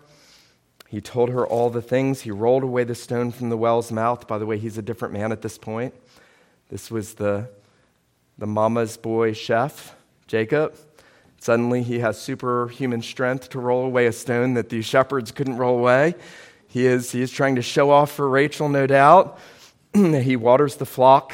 he 0.88 1.02
told 1.02 1.30
her 1.30 1.46
all 1.46 1.70
the 1.70 1.82
things. 1.82 2.22
He 2.22 2.32
rolled 2.32 2.64
away 2.64 2.84
the 2.84 2.96
stone 2.96 3.32
from 3.32 3.50
the 3.50 3.58
well's 3.58 3.92
mouth. 3.92 4.28
By 4.28 4.40
the 4.40 4.46
way, 4.46 4.58
he's 4.58 4.78
a 4.78 4.82
different 4.82 5.14
man 5.14 5.32
at 5.32 5.42
this 5.42 5.58
point. 5.58 5.94
This 6.70 6.90
was 6.90 7.16
the, 7.16 7.50
the 8.38 8.48
mama's 8.48 8.98
boy 8.98 9.34
chef, 9.34 9.96
Jacob. 10.28 10.76
Suddenly, 11.40 11.84
he 11.84 12.00
has 12.00 12.20
superhuman 12.20 13.02
strength 13.02 13.50
to 13.50 13.60
roll 13.60 13.86
away 13.86 14.08
a 14.08 14.12
stone 14.12 14.56
that 14.56 14.70
these 14.70 14.86
shepherds 14.86 15.32
couldn't 15.32 15.58
roll 15.58 15.80
away. 15.80 16.16
He 16.68 16.86
is, 16.86 17.12
he 17.12 17.22
is 17.22 17.32
trying 17.32 17.56
to 17.56 17.62
show 17.62 17.90
off 17.90 18.12
for 18.12 18.30
Rachel, 18.30 18.68
no 18.68 18.86
doubt. 18.86 19.40
he 19.94 20.36
waters 20.36 20.76
the 20.76 20.86
flock 20.86 21.34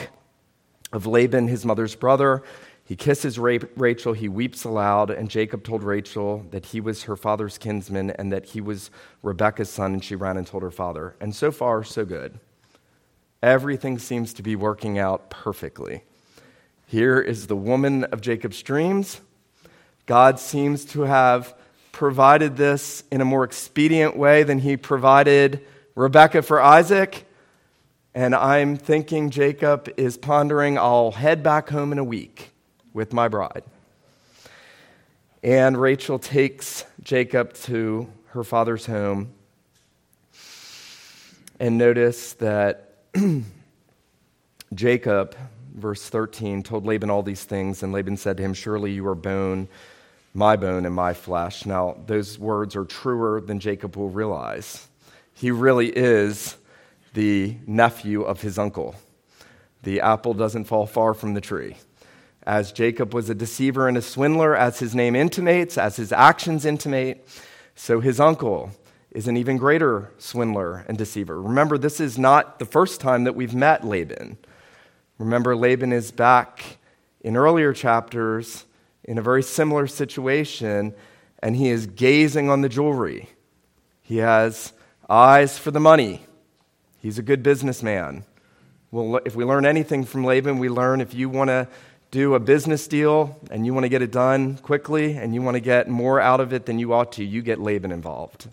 of 0.94 1.08
Laban, 1.08 1.48
his 1.48 1.66
mother's 1.66 1.96
brother. 1.96 2.44
He 2.86 2.96
kisses 2.96 3.40
Rachel, 3.40 4.14
he 4.14 4.30
weeps 4.30 4.64
aloud, 4.64 5.10
and 5.10 5.28
Jacob 5.28 5.64
told 5.64 5.82
Rachel 5.82 6.46
that 6.52 6.68
he 6.68 6.80
was 6.80 7.04
her 7.04 7.16
father's 7.16 7.58
kinsman 7.58 8.12
and 8.12 8.32
that 8.32 8.46
he 8.46 8.62
was 8.62 8.92
Rebekah's 9.24 9.72
son, 9.72 9.94
and 9.94 10.04
she 10.04 10.16
ran 10.16 10.38
and 10.38 10.46
told 10.46 10.62
her 10.62 10.70
father. 10.70 11.16
And 11.20 11.36
so 11.36 11.52
far, 11.52 11.84
so 11.84 12.06
good. 12.06 12.40
Everything 13.42 13.98
seems 13.98 14.36
to 14.36 14.44
be 14.44 14.56
working 14.56 15.00
out 15.00 15.32
perfectly. 15.32 16.04
Here 16.86 17.20
is 17.20 17.48
the 17.48 17.56
woman 17.56 18.04
of 18.06 18.22
Jacob's 18.22 18.62
dreams 18.62 19.22
God 20.06 20.40
seems 20.40 20.86
to 20.86 21.02
have 21.02 21.56
provided 21.92 22.58
this 22.58 23.04
in 23.12 23.22
a 23.22 23.26
more 23.26 23.44
expedient 23.44 24.16
way 24.16 24.44
than 24.44 24.60
he 24.60 24.78
provided 24.78 25.66
Rebekah 25.96 26.44
for 26.44 26.62
Isaac. 26.62 27.26
And 28.14 28.36
I'm 28.36 28.78
thinking 28.78 29.30
Jacob 29.30 29.90
is 29.98 30.18
pondering, 30.18 30.78
I'll 30.78 31.12
head 31.12 31.42
back 31.42 31.70
home 31.70 31.92
in 31.92 31.98
a 31.98 32.04
week 32.04 32.52
with 32.94 33.14
my 33.14 33.28
bride. 33.28 33.64
And 35.42 35.80
Rachel 35.80 36.20
takes 36.20 36.86
Jacob 37.02 37.54
to 37.64 38.08
her 38.28 38.44
father's 38.44 38.86
home. 38.86 39.32
And 41.60 41.78
notice 41.78 42.34
that 42.34 42.96
Jacob, 44.74 45.36
verse 45.74 46.08
13, 46.10 46.62
told 46.64 46.86
Laban 46.86 47.10
all 47.10 47.24
these 47.24 47.44
things. 47.44 47.84
And 47.84 47.92
Laban 47.94 48.18
said 48.18 48.38
to 48.38 48.44
him, 48.44 48.54
Surely 48.54 48.92
you 48.92 49.08
are 49.08 49.16
bone 49.16 49.68
my 50.36 50.58
bone 50.58 50.86
and 50.86 50.94
my 50.94 51.14
flesh. 51.14 51.66
Now, 51.66 51.96
those 52.06 52.38
words 52.38 52.76
are 52.76 52.84
truer 52.84 53.40
than 53.40 53.60
Jacob 53.60 53.96
will 53.96 54.10
realize. 54.10 54.88
He 55.34 55.50
really 55.50 55.88
is 55.88 56.58
the 57.14 57.56
nephew 57.66 58.22
of 58.24 58.42
his 58.42 58.60
uncle. 58.60 58.96
The 59.84 60.02
apple 60.02 60.34
doesn't 60.34 60.66
fall 60.66 60.86
far 60.86 61.14
from 61.14 61.36
the 61.36 61.42
tree. 61.42 61.78
As 62.44 62.74
Jacob 62.74 63.14
was 63.14 63.30
a 63.30 63.34
deceiver 63.34 63.88
and 63.88 63.98
a 63.98 64.02
swindler, 64.02 64.56
as 64.56 64.80
his 64.80 64.94
name 64.94 65.16
intimates, 65.16 65.78
as 65.78 65.96
his 65.96 66.12
actions 66.12 66.66
intimate, 66.66 67.26
so 67.74 68.02
his 68.02 68.20
uncle 68.20 68.72
is 69.12 69.30
an 69.30 69.38
even 69.38 69.56
greater 69.56 70.12
swindler 70.18 70.84
and 70.90 70.98
deceiver. 70.98 71.42
Remember, 71.42 71.78
this 71.78 72.02
is 72.02 72.18
not 72.18 72.60
the 72.60 72.66
first 72.66 73.00
time 73.00 73.24
that 73.24 73.36
we've 73.36 73.56
met 73.56 73.86
Laban. 73.86 74.38
Remember, 75.18 75.56
Laban 75.56 75.94
is 75.94 76.12
back 76.12 76.78
in 77.22 77.38
earlier 77.38 77.72
chapters 77.72 78.66
in 79.06 79.18
a 79.18 79.22
very 79.22 79.44
similar 79.44 79.88
situation, 79.88 80.94
and 81.40 81.56
he 81.56 81.70
is 81.70 81.88
gazing 81.88 82.50
on 82.50 82.62
the 82.62 82.70
jewelry. 82.70 83.30
He 84.02 84.18
has 84.18 84.74
eyes 85.10 85.58
for 85.58 85.72
the 85.72 85.80
money. 85.80 86.26
He's 87.00 87.18
a 87.18 87.24
good 87.24 87.44
businessman. 87.44 88.26
Well, 88.92 89.20
if 89.26 89.36
we 89.36 89.46
learn 89.46 89.66
anything 89.66 90.06
from 90.06 90.26
Laban, 90.26 90.58
we 90.58 90.70
learn 90.70 91.02
if 91.02 91.14
you 91.14 91.30
want 91.30 91.50
to 91.50 91.68
do 92.12 92.34
a 92.34 92.40
business 92.40 92.88
deal 92.88 93.40
and 93.52 93.66
you 93.66 93.74
want 93.74 93.84
to 93.84 93.90
get 93.90 94.02
it 94.02 94.12
done 94.12 94.58
quickly 94.58 95.18
and 95.18 95.34
you 95.36 95.42
want 95.42 95.56
to 95.56 95.62
get 95.62 95.90
more 95.90 96.20
out 96.20 96.40
of 96.40 96.54
it 96.54 96.66
than 96.66 96.80
you 96.80 96.94
ought 96.94 97.12
to, 97.14 97.24
you 97.24 97.42
get 97.42 97.60
Laban 97.60 97.92
involved. 97.92 98.48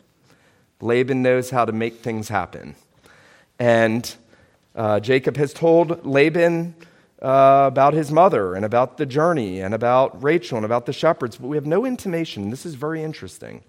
Laban 0.80 1.22
knows 1.22 1.50
how 1.50 1.64
to 1.64 1.72
make 1.72 2.00
things 2.00 2.28
happen. 2.28 2.74
And 3.58 4.12
uh, 4.74 5.00
Jacob 5.00 5.36
has 5.36 5.52
told 5.52 6.04
Laban 6.04 6.74
uh, 7.22 7.64
about 7.68 7.94
his 7.94 8.10
mother 8.10 8.54
and 8.54 8.64
about 8.64 8.96
the 8.96 9.06
journey 9.06 9.60
and 9.60 9.72
about 9.72 10.20
Rachel 10.22 10.56
and 10.56 10.66
about 10.66 10.86
the 10.86 10.92
shepherds, 10.92 11.36
but 11.36 11.46
we 11.46 11.56
have 11.56 11.66
no 11.66 11.86
intimation. 11.86 12.50
This 12.50 12.66
is 12.66 12.74
very 12.74 13.02
interesting. 13.02 13.62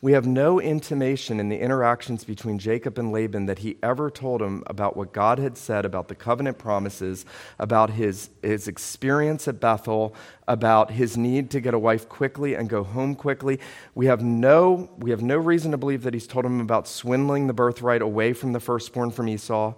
We 0.00 0.12
have 0.12 0.26
no 0.26 0.60
intimation 0.60 1.40
in 1.40 1.48
the 1.48 1.58
interactions 1.58 2.24
between 2.24 2.58
Jacob 2.58 2.98
and 2.98 3.10
Laban 3.10 3.46
that 3.46 3.60
he 3.60 3.78
ever 3.82 4.10
told 4.10 4.42
him 4.42 4.62
about 4.66 4.98
what 4.98 5.14
God 5.14 5.38
had 5.38 5.56
said 5.56 5.86
about 5.86 6.08
the 6.08 6.14
covenant 6.14 6.58
promises, 6.58 7.24
about 7.58 7.88
his, 7.88 8.28
his 8.42 8.68
experience 8.68 9.48
at 9.48 9.60
Bethel, 9.60 10.14
about 10.46 10.90
his 10.90 11.16
need 11.16 11.50
to 11.52 11.60
get 11.60 11.72
a 11.72 11.78
wife 11.78 12.06
quickly 12.06 12.54
and 12.54 12.68
go 12.68 12.84
home 12.84 13.14
quickly. 13.14 13.58
We 13.94 14.04
have 14.04 14.22
no, 14.22 14.90
we 14.98 15.10
have 15.10 15.22
no 15.22 15.38
reason 15.38 15.70
to 15.70 15.78
believe 15.78 16.02
that 16.02 16.12
he's 16.12 16.26
told 16.26 16.44
him 16.44 16.60
about 16.60 16.86
swindling 16.86 17.46
the 17.46 17.54
birthright 17.54 18.02
away 18.02 18.34
from 18.34 18.52
the 18.52 18.60
firstborn 18.60 19.10
from 19.10 19.28
Esau. 19.28 19.72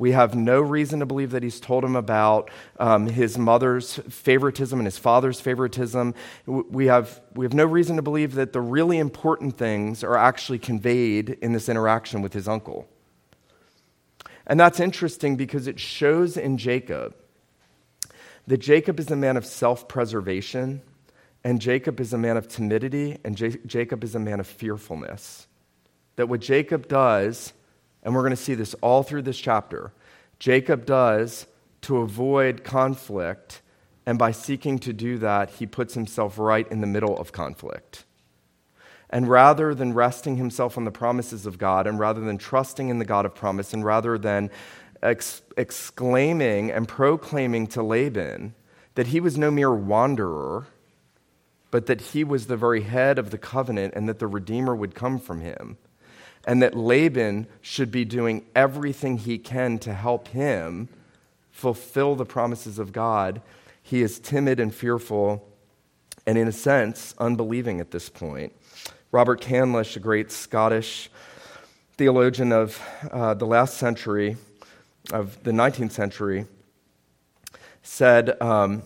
We 0.00 0.12
have 0.12 0.34
no 0.34 0.62
reason 0.62 1.00
to 1.00 1.06
believe 1.06 1.32
that 1.32 1.42
he's 1.42 1.60
told 1.60 1.84
him 1.84 1.94
about 1.94 2.50
um, 2.78 3.06
his 3.06 3.36
mother's 3.36 3.96
favoritism 4.08 4.78
and 4.80 4.86
his 4.86 4.96
father's 4.96 5.42
favoritism. 5.42 6.14
We 6.46 6.86
have, 6.86 7.20
we 7.34 7.44
have 7.44 7.52
no 7.52 7.66
reason 7.66 7.96
to 7.96 8.02
believe 8.02 8.32
that 8.36 8.54
the 8.54 8.62
really 8.62 8.96
important 8.96 9.58
things 9.58 10.02
are 10.02 10.16
actually 10.16 10.58
conveyed 10.58 11.28
in 11.42 11.52
this 11.52 11.68
interaction 11.68 12.22
with 12.22 12.32
his 12.32 12.48
uncle. 12.48 12.88
And 14.46 14.58
that's 14.58 14.80
interesting 14.80 15.36
because 15.36 15.66
it 15.66 15.78
shows 15.78 16.38
in 16.38 16.56
Jacob 16.56 17.14
that 18.46 18.56
Jacob 18.56 18.98
is 19.00 19.10
a 19.10 19.16
man 19.16 19.36
of 19.36 19.44
self 19.44 19.86
preservation, 19.86 20.80
and 21.44 21.60
Jacob 21.60 22.00
is 22.00 22.14
a 22.14 22.18
man 22.18 22.38
of 22.38 22.48
timidity, 22.48 23.18
and 23.22 23.36
J- 23.36 23.60
Jacob 23.66 24.02
is 24.02 24.14
a 24.14 24.18
man 24.18 24.40
of 24.40 24.46
fearfulness. 24.46 25.46
That 26.16 26.30
what 26.30 26.40
Jacob 26.40 26.88
does 26.88 27.52
and 28.02 28.14
we're 28.14 28.22
going 28.22 28.30
to 28.30 28.36
see 28.36 28.54
this 28.54 28.74
all 28.74 29.02
through 29.02 29.22
this 29.22 29.38
chapter. 29.38 29.92
Jacob 30.38 30.86
does 30.86 31.46
to 31.82 31.98
avoid 31.98 32.64
conflict, 32.64 33.62
and 34.06 34.18
by 34.18 34.32
seeking 34.32 34.78
to 34.80 34.92
do 34.92 35.18
that, 35.18 35.50
he 35.50 35.66
puts 35.66 35.94
himself 35.94 36.38
right 36.38 36.70
in 36.70 36.80
the 36.80 36.86
middle 36.86 37.16
of 37.18 37.32
conflict. 37.32 38.04
And 39.10 39.28
rather 39.28 39.74
than 39.74 39.92
resting 39.92 40.36
himself 40.36 40.78
on 40.78 40.84
the 40.84 40.90
promises 40.90 41.44
of 41.44 41.58
God, 41.58 41.86
and 41.86 41.98
rather 41.98 42.20
than 42.20 42.38
trusting 42.38 42.88
in 42.88 42.98
the 42.98 43.04
God 43.04 43.26
of 43.26 43.34
promise, 43.34 43.72
and 43.72 43.84
rather 43.84 44.16
than 44.18 44.50
ex- 45.02 45.42
exclaiming 45.56 46.70
and 46.70 46.86
proclaiming 46.86 47.66
to 47.68 47.82
Laban 47.82 48.54
that 48.94 49.08
he 49.08 49.20
was 49.20 49.36
no 49.36 49.50
mere 49.50 49.72
wanderer, 49.72 50.66
but 51.70 51.86
that 51.86 52.00
he 52.00 52.24
was 52.24 52.46
the 52.46 52.56
very 52.56 52.82
head 52.82 53.18
of 53.18 53.30
the 53.30 53.38
covenant 53.38 53.94
and 53.94 54.08
that 54.08 54.18
the 54.18 54.26
Redeemer 54.26 54.74
would 54.74 54.94
come 54.94 55.18
from 55.18 55.40
him 55.40 55.78
and 56.46 56.62
that 56.62 56.76
Laban 56.76 57.46
should 57.60 57.90
be 57.90 58.04
doing 58.04 58.44
everything 58.54 59.18
he 59.18 59.38
can 59.38 59.78
to 59.80 59.92
help 59.92 60.28
him 60.28 60.88
fulfill 61.50 62.14
the 62.14 62.24
promises 62.24 62.78
of 62.78 62.92
God. 62.92 63.42
He 63.82 64.02
is 64.02 64.18
timid 64.18 64.58
and 64.60 64.74
fearful, 64.74 65.46
and 66.26 66.38
in 66.38 66.48
a 66.48 66.52
sense, 66.52 67.14
unbelieving 67.18 67.80
at 67.80 67.90
this 67.90 68.08
point. 68.08 68.54
Robert 69.12 69.40
Candlish, 69.40 69.96
a 69.96 70.00
great 70.00 70.30
Scottish 70.30 71.10
theologian 71.96 72.52
of 72.52 72.80
uh, 73.10 73.34
the 73.34 73.46
last 73.46 73.76
century, 73.76 74.36
of 75.12 75.42
the 75.42 75.50
19th 75.50 75.92
century, 75.92 76.46
said 77.82 78.40
um, 78.40 78.82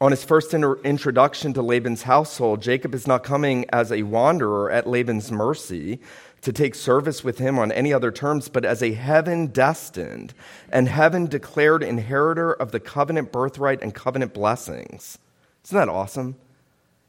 on 0.00 0.12
his 0.12 0.22
first 0.22 0.54
inter- 0.54 0.78
introduction 0.82 1.52
to 1.54 1.62
Laban's 1.62 2.02
household, 2.02 2.62
Jacob 2.62 2.94
is 2.94 3.06
not 3.06 3.24
coming 3.24 3.64
as 3.70 3.90
a 3.90 4.02
wanderer 4.02 4.70
at 4.70 4.86
Laban's 4.86 5.32
mercy 5.32 6.00
to 6.42 6.52
take 6.52 6.74
service 6.74 7.24
with 7.24 7.38
him 7.38 7.58
on 7.58 7.72
any 7.72 7.92
other 7.92 8.12
terms, 8.12 8.48
but 8.48 8.64
as 8.64 8.82
a 8.82 8.92
heaven 8.92 9.48
destined 9.48 10.34
and 10.70 10.88
heaven 10.88 11.26
declared 11.26 11.82
inheritor 11.82 12.52
of 12.52 12.72
the 12.72 12.80
covenant 12.80 13.32
birthright 13.32 13.82
and 13.82 13.94
covenant 13.94 14.32
blessings. 14.34 15.18
Isn't 15.64 15.78
that 15.78 15.88
awesome? 15.88 16.36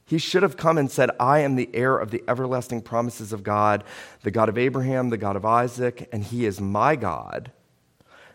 He 0.06 0.18
should 0.18 0.42
have 0.42 0.58
come 0.58 0.78
and 0.78 0.90
said, 0.90 1.12
I 1.20 1.40
am 1.40 1.56
the 1.56 1.70
heir 1.74 1.98
of 1.98 2.10
the 2.10 2.24
everlasting 2.28 2.82
promises 2.82 3.32
of 3.32 3.44
God, 3.44 3.84
the 4.24 4.32
God 4.32 4.50
of 4.50 4.58
Abraham, 4.58 5.10
the 5.10 5.18
God 5.18 5.36
of 5.36 5.46
Isaac, 5.46 6.10
and 6.12 6.24
he 6.24 6.46
is 6.46 6.60
my 6.60 6.96
God 6.96 7.52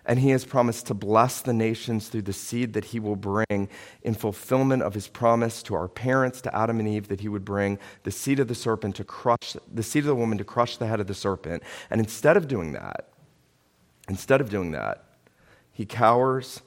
and 0.06 0.18
he 0.18 0.30
has 0.30 0.44
promised 0.44 0.86
to 0.86 0.94
bless 0.94 1.40
the 1.40 1.52
nations 1.52 2.08
through 2.08 2.22
the 2.22 2.32
seed 2.32 2.74
that 2.74 2.86
he 2.86 3.00
will 3.00 3.16
bring 3.16 3.68
in 4.02 4.14
fulfillment 4.14 4.82
of 4.82 4.94
his 4.94 5.08
promise 5.08 5.62
to 5.62 5.74
our 5.74 5.88
parents, 5.88 6.40
to 6.42 6.54
Adam 6.54 6.78
and 6.78 6.88
Eve, 6.88 7.08
that 7.08 7.20
he 7.20 7.28
would 7.28 7.44
bring 7.44 7.78
the 8.02 8.10
seed 8.10 8.38
of 8.38 8.48
the 8.48 8.54
serpent 8.54 8.96
to 8.96 9.04
crush, 9.04 9.56
the 9.72 9.82
seed 9.82 10.02
of 10.02 10.08
the 10.08 10.14
woman 10.14 10.38
to 10.38 10.44
crush 10.44 10.76
the 10.76 10.86
head 10.86 11.00
of 11.00 11.06
the 11.06 11.14
serpent. 11.14 11.62
And 11.90 12.00
instead 12.00 12.36
of 12.36 12.48
doing 12.48 12.72
that, 12.72 13.08
instead 14.08 14.40
of 14.40 14.50
doing 14.50 14.72
that, 14.72 15.04
he 15.72 15.86
cowers 15.86 16.60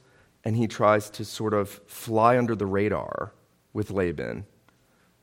and 0.43 0.56
he 0.56 0.67
tries 0.67 1.10
to 1.12 1.26
sort 1.26 1.54
of 1.54 1.69
fly 1.88 2.38
under 2.38 2.56
the 2.56 2.65
radar 2.65 3.34
with 3.73 3.91
Laban, 3.91 4.45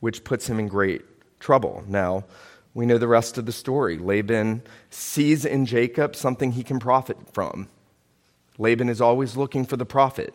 which 0.00 0.22
puts 0.22 0.48
him 0.48 0.60
in 0.60 0.68
great 0.68 1.02
trouble. 1.40 1.82
Now, 1.88 2.24
we 2.74 2.86
know 2.86 2.98
the 2.98 3.08
rest 3.08 3.38
of 3.38 3.46
the 3.46 3.52
story. 3.52 3.98
Laban 3.98 4.62
sees 4.90 5.44
in 5.44 5.66
Jacob 5.66 6.16
something 6.16 6.52
he 6.52 6.64
can 6.64 6.78
profit 6.78 7.16
from. 7.32 7.68
Laban 8.58 8.88
is 8.88 9.00
always 9.00 9.36
looking 9.36 9.64
for 9.64 9.76
the 9.76 9.86
profit. 9.86 10.34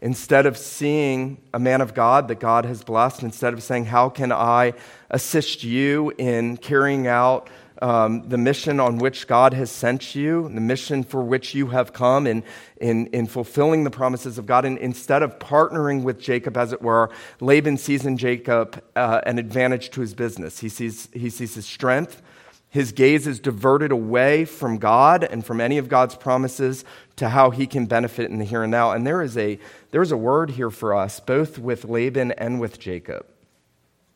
Instead 0.00 0.46
of 0.46 0.56
seeing 0.56 1.40
a 1.52 1.58
man 1.58 1.80
of 1.80 1.92
God 1.92 2.28
that 2.28 2.38
God 2.38 2.64
has 2.64 2.84
blessed, 2.84 3.22
instead 3.22 3.52
of 3.52 3.62
saying, 3.62 3.86
How 3.86 4.08
can 4.08 4.30
I 4.30 4.74
assist 5.10 5.64
you 5.64 6.12
in 6.18 6.56
carrying 6.56 7.08
out 7.08 7.48
um, 7.80 8.28
the 8.28 8.38
mission 8.38 8.80
on 8.80 8.98
which 8.98 9.26
God 9.26 9.52
has 9.54 9.70
sent 9.70 10.14
you, 10.14 10.48
the 10.48 10.60
mission 10.60 11.04
for 11.04 11.22
which 11.22 11.54
you 11.54 11.68
have 11.68 11.92
come, 11.92 12.26
in, 12.26 12.42
in, 12.80 13.06
in 13.08 13.26
fulfilling 13.26 13.84
the 13.84 13.90
promises 13.90 14.38
of 14.38 14.46
God. 14.46 14.64
And 14.64 14.78
instead 14.78 15.22
of 15.22 15.38
partnering 15.38 16.02
with 16.02 16.18
Jacob, 16.18 16.56
as 16.56 16.72
it 16.72 16.82
were, 16.82 17.10
Laban 17.40 17.78
sees 17.78 18.04
in 18.04 18.16
Jacob 18.16 18.82
uh, 18.96 19.20
an 19.24 19.38
advantage 19.38 19.90
to 19.90 20.00
his 20.00 20.14
business. 20.14 20.58
He 20.58 20.68
sees, 20.68 21.08
he 21.12 21.30
sees 21.30 21.54
his 21.54 21.66
strength, 21.66 22.22
his 22.70 22.92
gaze 22.92 23.26
is 23.26 23.40
diverted 23.40 23.92
away 23.92 24.44
from 24.44 24.78
God 24.78 25.24
and 25.24 25.44
from 25.44 25.60
any 25.60 25.78
of 25.78 25.88
God's 25.88 26.14
promises 26.14 26.84
to 27.16 27.30
how 27.30 27.50
he 27.50 27.66
can 27.66 27.86
benefit 27.86 28.30
in 28.30 28.38
the 28.38 28.44
here 28.44 28.62
and 28.62 28.70
now. 28.70 28.92
And 28.92 29.06
there 29.06 29.22
is 29.22 29.38
a, 29.38 29.58
there 29.90 30.02
is 30.02 30.12
a 30.12 30.16
word 30.16 30.50
here 30.50 30.70
for 30.70 30.94
us, 30.94 31.18
both 31.18 31.58
with 31.58 31.86
Laban 31.86 32.32
and 32.32 32.60
with 32.60 32.78
Jacob. 32.78 33.26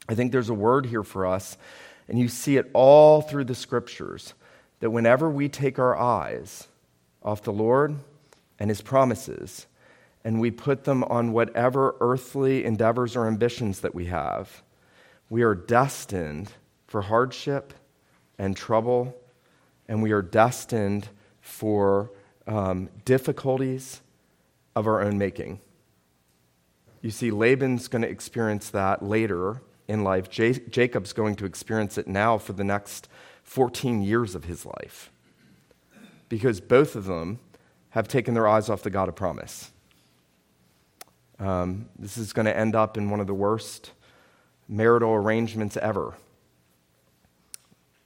I 0.09 0.15
think 0.15 0.33
there's 0.33 0.51
a 0.51 0.55
word 0.55 0.87
here 0.87 1.03
for 1.03 1.27
us, 1.27 1.57
and 2.09 2.19
you 2.19 2.29
see 2.29 2.59
it 2.59 2.71
all 2.75 3.23
through 3.23 3.45
the 3.45 3.55
scriptures, 3.55 4.35
that 4.81 4.91
whenever 4.91 5.31
we 5.31 5.49
take 5.49 5.79
our 5.79 5.97
eyes 5.97 6.69
off 7.23 7.43
the 7.43 7.53
Lord 7.53 7.97
and 8.59 8.69
his 8.69 8.83
promises, 8.83 9.67
and 10.25 10.41
we 10.41 10.51
put 10.51 10.85
them 10.85 11.05
on 11.05 11.33
whatever 11.33 11.97
earthly 12.01 12.65
endeavors 12.65 13.17
or 13.17 13.27
ambitions 13.27 13.81
that 13.81 13.95
we 13.95 14.07
have, 14.07 14.63
we 15.31 15.43
are 15.43 15.55
destined 15.55 16.53
for 16.87 17.03
hardship 17.03 17.73
and 18.43 18.57
trouble, 18.57 19.17
and 19.87 20.03
we 20.03 20.11
are 20.11 20.21
destined 20.21 21.09
for 21.41 22.11
um, 22.49 22.89
difficulties 23.05 24.01
of 24.75 24.89
our 24.89 25.01
own 25.01 25.17
making. 25.17 25.61
You 27.03 27.11
see, 27.11 27.31
Laban's 27.31 27.87
going 27.87 28.03
to 28.03 28.09
experience 28.09 28.69
that 28.71 29.01
later 29.01 29.63
in 29.87 30.03
life. 30.03 30.29
J- 30.29 30.59
Jacob's 30.69 31.13
going 31.13 31.37
to 31.37 31.45
experience 31.45 31.97
it 31.97 32.09
now 32.09 32.37
for 32.37 32.53
the 32.53 32.65
next 32.65 33.09
14 33.45 34.03
years 34.03 34.35
of 34.35 34.45
his 34.45 34.67
life 34.67 35.13
because 36.29 36.61
both 36.61 36.97
of 36.97 37.05
them 37.05 37.39
have 37.91 38.09
taken 38.09 38.35
their 38.35 38.49
eyes 38.49 38.69
off 38.69 38.83
the 38.83 38.91
God 38.91 39.09
of 39.09 39.15
promise. 39.15 39.71
Um, 41.39 41.89
this 41.97 42.19
is 42.19 42.33
going 42.33 42.47
to 42.47 42.57
end 42.57 42.75
up 42.75 42.99
in 42.99 43.09
one 43.09 43.21
of 43.21 43.29
the 43.29 43.35
worst 43.35 43.93
marital 44.69 45.13
arrangements 45.13 45.77
ever 45.77 46.15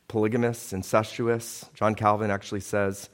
polygamous, 0.09 0.73
incestuous. 0.73 1.69
John 1.75 1.95
Calvin 1.95 2.31
actually 2.31 2.61
says 2.61 3.09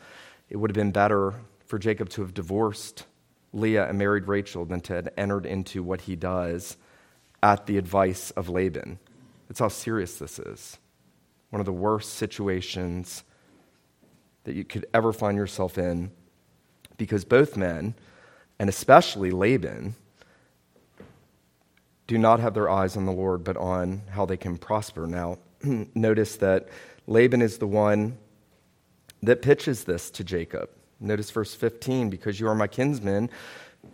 it 0.48 0.56
would 0.56 0.70
have 0.70 0.76
been 0.76 0.92
better 0.92 1.34
for 1.66 1.78
Jacob 1.78 2.08
to 2.10 2.22
have 2.22 2.34
divorced 2.34 3.06
Leah 3.52 3.88
and 3.88 3.98
married 3.98 4.28
Rachel 4.28 4.64
than 4.64 4.80
to 4.82 4.94
have 4.94 5.08
entered 5.16 5.46
into 5.46 5.82
what 5.82 6.02
he 6.02 6.16
does 6.16 6.76
at 7.42 7.66
the 7.66 7.78
advice 7.78 8.30
of 8.32 8.48
Laban. 8.48 8.98
That's 9.48 9.60
how 9.60 9.68
serious 9.68 10.18
this 10.18 10.38
is. 10.38 10.78
One 11.50 11.60
of 11.60 11.66
the 11.66 11.72
worst 11.72 12.14
situations 12.14 13.24
that 14.44 14.54
you 14.54 14.64
could 14.64 14.86
ever 14.94 15.12
find 15.12 15.36
yourself 15.36 15.78
in 15.78 16.10
because 16.96 17.24
both 17.24 17.56
men, 17.56 17.94
and 18.58 18.68
especially 18.68 19.30
Laban, 19.30 19.94
do 22.06 22.18
not 22.18 22.40
have 22.40 22.54
their 22.54 22.70
eyes 22.70 22.96
on 22.96 23.06
the 23.06 23.12
Lord, 23.12 23.44
but 23.44 23.56
on 23.56 24.02
how 24.10 24.26
they 24.26 24.36
can 24.36 24.58
prosper. 24.58 25.06
Now, 25.06 25.38
notice 25.94 26.36
that 26.36 26.68
Laban 27.06 27.42
is 27.42 27.58
the 27.58 27.66
one 27.66 28.18
that 29.22 29.42
pitches 29.42 29.84
this 29.84 30.10
to 30.10 30.24
Jacob. 30.24 30.70
Notice 31.00 31.30
verse 31.30 31.54
15 31.54 32.10
because 32.10 32.38
you 32.38 32.48
are 32.48 32.54
my 32.54 32.66
kinsman, 32.66 33.30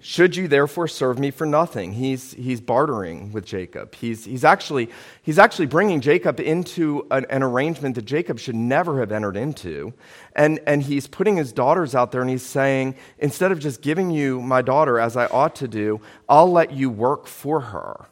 should 0.00 0.36
you 0.36 0.46
therefore 0.46 0.86
serve 0.86 1.18
me 1.18 1.30
for 1.30 1.46
nothing? 1.46 1.92
He's, 1.92 2.32
he's 2.34 2.60
bartering 2.60 3.32
with 3.32 3.44
Jacob. 3.44 3.94
He's, 3.94 4.26
he's, 4.26 4.44
actually, 4.44 4.90
he's 5.22 5.38
actually 5.38 5.66
bringing 5.66 6.00
Jacob 6.00 6.38
into 6.38 7.06
an, 7.10 7.26
an, 7.30 7.42
arrangement 7.42 7.94
that 7.96 8.04
Jacob 8.04 8.38
should 8.38 8.54
never 8.54 9.00
have 9.00 9.10
entered 9.10 9.36
into. 9.36 9.92
And, 10.36 10.60
and 10.66 10.82
he's 10.82 11.08
putting 11.08 11.36
his 11.36 11.52
daughters 11.52 11.94
out 11.94 12.12
there 12.12 12.20
and 12.20 12.30
he's 12.30 12.44
saying, 12.44 12.94
instead 13.18 13.50
of 13.50 13.58
just 13.58 13.82
giving 13.82 14.10
you 14.10 14.40
my 14.40 14.62
daughter 14.62 15.00
as 15.00 15.16
I 15.16 15.26
ought 15.26 15.56
to 15.56 15.68
do, 15.68 16.00
I'll 16.28 16.52
let 16.52 16.72
you 16.72 16.90
work 16.90 17.26
for 17.26 17.60
her. 17.60 18.08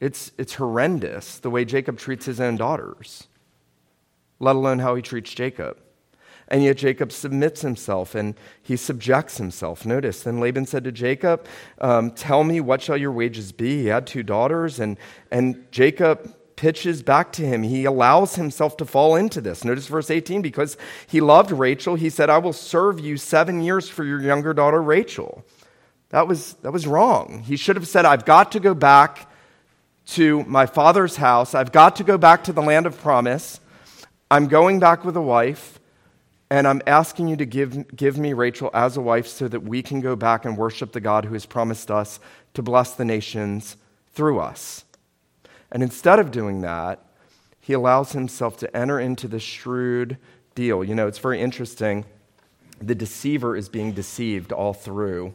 It's, 0.00 0.32
it's 0.38 0.54
horrendous 0.54 1.38
the 1.38 1.50
way 1.50 1.64
Jacob 1.64 1.98
treats 1.98 2.24
his 2.24 2.40
own 2.40 2.56
daughters, 2.56 3.28
let 4.38 4.56
alone 4.56 4.78
how 4.78 4.94
he 4.94 5.02
treats 5.02 5.32
Jacob. 5.32 5.78
And 6.48 6.64
yet 6.64 6.78
Jacob 6.78 7.12
submits 7.12 7.60
himself 7.60 8.14
and 8.16 8.34
he 8.60 8.76
subjects 8.76 9.36
himself. 9.36 9.86
Notice, 9.86 10.24
then 10.24 10.40
Laban 10.40 10.66
said 10.66 10.82
to 10.84 10.90
Jacob, 10.90 11.46
um, 11.80 12.10
Tell 12.10 12.42
me, 12.42 12.60
what 12.60 12.82
shall 12.82 12.96
your 12.96 13.12
wages 13.12 13.52
be? 13.52 13.82
He 13.82 13.86
had 13.86 14.04
two 14.04 14.24
daughters, 14.24 14.80
and, 14.80 14.98
and 15.30 15.64
Jacob 15.70 16.34
pitches 16.56 17.04
back 17.04 17.32
to 17.32 17.46
him. 17.46 17.62
He 17.62 17.84
allows 17.84 18.34
himself 18.34 18.76
to 18.78 18.84
fall 18.84 19.14
into 19.14 19.40
this. 19.40 19.64
Notice 19.64 19.86
verse 19.86 20.10
18 20.10 20.42
because 20.42 20.76
he 21.06 21.20
loved 21.20 21.52
Rachel, 21.52 21.94
he 21.94 22.10
said, 22.10 22.28
I 22.28 22.38
will 22.38 22.52
serve 22.52 22.98
you 22.98 23.16
seven 23.16 23.62
years 23.62 23.88
for 23.88 24.04
your 24.04 24.20
younger 24.20 24.52
daughter, 24.52 24.82
Rachel. 24.82 25.44
That 26.08 26.26
was, 26.26 26.54
that 26.62 26.72
was 26.72 26.86
wrong. 26.86 27.44
He 27.46 27.56
should 27.56 27.76
have 27.76 27.86
said, 27.86 28.04
I've 28.04 28.24
got 28.24 28.52
to 28.52 28.60
go 28.60 28.74
back 28.74 29.29
to 30.06 30.44
my 30.44 30.66
father's 30.66 31.16
house. 31.16 31.54
I've 31.54 31.72
got 31.72 31.96
to 31.96 32.04
go 32.04 32.18
back 32.18 32.44
to 32.44 32.52
the 32.52 32.62
land 32.62 32.86
of 32.86 33.00
promise. 33.00 33.60
I'm 34.30 34.48
going 34.48 34.80
back 34.80 35.04
with 35.04 35.16
a 35.16 35.22
wife. 35.22 35.80
And 36.52 36.66
I'm 36.66 36.82
asking 36.84 37.28
you 37.28 37.36
to 37.36 37.46
give, 37.46 37.94
give 37.94 38.18
me 38.18 38.32
Rachel 38.32 38.70
as 38.74 38.96
a 38.96 39.00
wife 39.00 39.28
so 39.28 39.46
that 39.46 39.62
we 39.62 39.82
can 39.82 40.00
go 40.00 40.16
back 40.16 40.44
and 40.44 40.58
worship 40.58 40.90
the 40.90 41.00
God 41.00 41.24
who 41.24 41.34
has 41.34 41.46
promised 41.46 41.92
us 41.92 42.18
to 42.54 42.62
bless 42.62 42.94
the 42.94 43.04
nations 43.04 43.76
through 44.12 44.40
us. 44.40 44.84
And 45.70 45.80
instead 45.80 46.18
of 46.18 46.32
doing 46.32 46.62
that, 46.62 47.04
he 47.60 47.72
allows 47.72 48.12
himself 48.12 48.56
to 48.58 48.76
enter 48.76 48.98
into 48.98 49.28
the 49.28 49.38
shrewd 49.38 50.16
deal. 50.56 50.82
You 50.82 50.96
know, 50.96 51.06
it's 51.06 51.18
very 51.18 51.40
interesting. 51.40 52.04
The 52.82 52.96
deceiver 52.96 53.54
is 53.54 53.68
being 53.68 53.92
deceived 53.92 54.50
all 54.50 54.74
through 54.74 55.34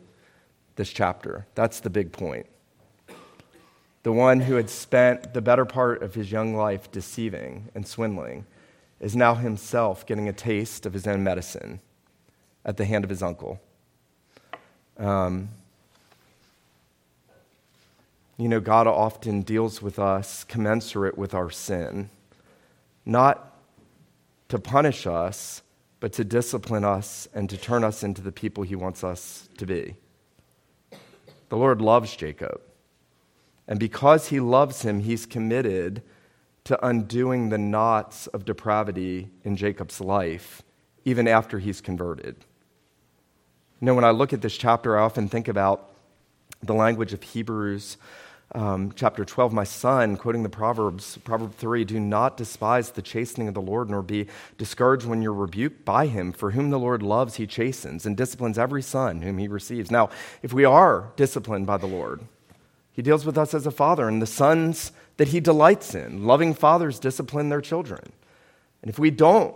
this 0.76 0.90
chapter. 0.90 1.48
That's 1.56 1.80
the 1.80 1.90
big 1.90 2.12
point. 2.12 2.46
The 4.06 4.12
one 4.12 4.42
who 4.42 4.54
had 4.54 4.70
spent 4.70 5.34
the 5.34 5.42
better 5.42 5.66
part 5.66 6.04
of 6.04 6.14
his 6.14 6.32
young 6.32 6.56
life 6.56 6.92
deceiving 6.92 7.72
and 7.74 7.88
swindling 7.88 8.46
is 9.00 9.16
now 9.16 9.34
himself 9.34 10.06
getting 10.06 10.30
a 10.30 10.32
taste 10.32 10.86
of 10.86 10.94
his 10.94 11.08
own 11.08 11.24
medicine 11.24 11.80
at 12.64 12.78
the 12.78 12.86
hand 12.86 13.04
of 13.04 13.10
his 13.10 13.24
uncle. 13.24 13.60
Um, 15.00 15.50
you 18.38 18.48
know, 18.48 18.60
God 18.60 18.86
often 18.86 19.42
deals 19.42 19.82
with 19.82 19.98
us 19.98 20.44
commensurate 20.44 21.18
with 21.18 21.34
our 21.34 21.50
sin, 21.50 22.12
not 23.08 23.58
to 24.50 24.60
punish 24.60 25.08
us, 25.08 25.64
but 26.00 26.14
to 26.14 26.24
discipline 26.24 26.84
us 26.84 27.28
and 27.34 27.50
to 27.50 27.58
turn 27.58 27.84
us 27.84 28.04
into 28.04 28.22
the 28.22 28.32
people 28.32 28.62
he 28.62 28.76
wants 28.76 29.04
us 29.04 29.50
to 29.58 29.66
be. 29.66 29.96
The 31.50 31.58
Lord 31.58 31.82
loves 31.82 32.16
Jacob. 32.16 32.62
And 33.68 33.80
because 33.80 34.28
he 34.30 34.40
loves 34.40 34.84
him, 34.84 35.00
he's 35.00 35.26
committed 35.26 36.02
to 36.66 36.86
undoing 36.86 37.50
the 37.50 37.58
knots 37.58 38.28
of 38.28 38.46
depravity 38.46 39.30
in 39.44 39.56
Jacob's 39.56 40.02
life, 40.02 40.64
even 41.04 41.28
after 41.28 41.60
he's 41.60 41.82
converted. 41.82 42.36
You 43.80 43.88
know, 43.88 43.96
when 43.96 44.04
I 44.04 44.12
look 44.12 44.34
at 44.34 44.42
this 44.42 44.58
chapter, 44.58 44.98
I 44.98 45.04
often 45.04 45.28
think 45.28 45.48
about 45.48 45.92
the 46.64 46.74
language 46.74 47.14
of 47.14 47.22
Hebrews 47.22 47.98
um, 48.54 48.94
chapter 48.96 49.26
12. 49.26 49.54
My 49.54 49.64
son, 49.64 50.18
quoting 50.18 50.44
the 50.44 50.50
Proverbs, 50.50 51.18
Proverb 51.24 51.54
3 51.56 51.84
do 51.84 52.00
not 52.00 52.38
despise 52.38 52.92
the 52.92 53.02
chastening 53.02 53.48
of 53.48 53.54
the 53.54 53.62
Lord, 53.62 53.90
nor 53.90 54.02
be 54.02 54.28
discouraged 54.58 55.06
when 55.06 55.22
you're 55.22 55.34
rebuked 55.34 55.84
by 55.84 56.08
him. 56.08 56.32
For 56.32 56.52
whom 56.52 56.70
the 56.70 56.80
Lord 56.80 57.04
loves, 57.04 57.36
he 57.36 57.48
chastens 57.48 58.06
and 58.06 58.16
disciplines 58.16 58.58
every 58.58 58.82
son 58.82 59.22
whom 59.22 59.38
he 59.38 59.48
receives. 59.48 59.92
Now, 59.92 60.10
if 60.42 60.54
we 60.54 60.64
are 60.66 61.12
disciplined 61.16 61.68
by 61.68 61.78
the 61.78 61.88
Lord, 61.88 62.22
he 62.96 63.02
deals 63.02 63.26
with 63.26 63.38
us 63.38 63.54
as 63.54 63.66
a 63.68 63.72
father, 63.72 64.08
and 64.08 64.22
the 64.22 64.26
sons 64.26 64.94
that 65.18 65.28
he 65.28 65.42
delights 65.42 65.94
in. 65.94 66.24
Loving 66.26 66.54
fathers 66.54 66.98
discipline 66.98 67.50
their 67.50 67.60
children. 67.60 68.14
And 68.82 68.90
if 68.90 68.98
we 68.98 69.12
don't 69.12 69.54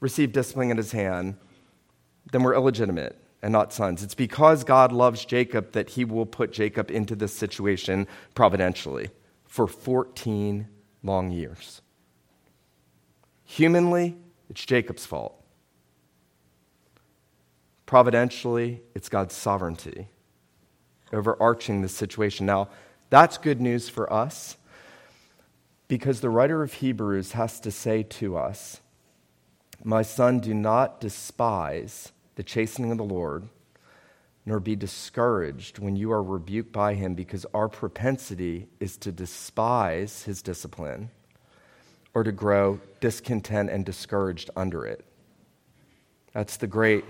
receive 0.00 0.32
discipline 0.32 0.70
at 0.70 0.78
his 0.78 0.92
hand, 0.92 1.36
then 2.32 2.42
we're 2.42 2.54
illegitimate 2.54 3.18
and 3.42 3.52
not 3.52 3.74
sons. 3.74 4.02
It's 4.02 4.14
because 4.14 4.64
God 4.64 4.90
loves 4.90 5.26
Jacob 5.26 5.72
that 5.72 5.90
he 5.90 6.06
will 6.06 6.24
put 6.24 6.50
Jacob 6.50 6.90
into 6.90 7.14
this 7.14 7.34
situation 7.34 8.06
providentially 8.34 9.10
for 9.44 9.66
14 9.66 10.66
long 11.02 11.30
years. 11.30 11.82
Humanly, 13.44 14.16
it's 14.48 14.64
Jacob's 14.64 15.04
fault. 15.04 15.44
Providentially, 17.84 18.80
it's 18.94 19.10
God's 19.10 19.34
sovereignty 19.34 20.08
overarching 21.12 21.82
this 21.82 21.94
situation. 21.94 22.46
Now, 22.46 22.68
that's 23.10 23.38
good 23.38 23.60
news 23.60 23.88
for 23.88 24.10
us 24.12 24.56
because 25.88 26.20
the 26.20 26.30
writer 26.30 26.62
of 26.62 26.72
Hebrews 26.74 27.32
has 27.32 27.60
to 27.60 27.70
say 27.70 28.02
to 28.04 28.36
us, 28.36 28.80
My 29.84 30.00
son, 30.02 30.40
do 30.40 30.54
not 30.54 31.00
despise 31.00 32.12
the 32.36 32.42
chastening 32.42 32.92
of 32.92 32.98
the 32.98 33.04
Lord, 33.04 33.48
nor 34.46 34.58
be 34.58 34.74
discouraged 34.74 35.78
when 35.78 35.94
you 35.96 36.10
are 36.10 36.22
rebuked 36.22 36.72
by 36.72 36.94
him, 36.94 37.14
because 37.14 37.44
our 37.52 37.68
propensity 37.68 38.68
is 38.80 38.96
to 38.96 39.12
despise 39.12 40.22
his 40.22 40.40
discipline 40.40 41.10
or 42.14 42.24
to 42.24 42.32
grow 42.32 42.80
discontent 43.00 43.70
and 43.70 43.84
discouraged 43.84 44.50
under 44.56 44.86
it. 44.86 45.04
That's 46.32 46.56
the 46.56 46.66
great 46.66 47.04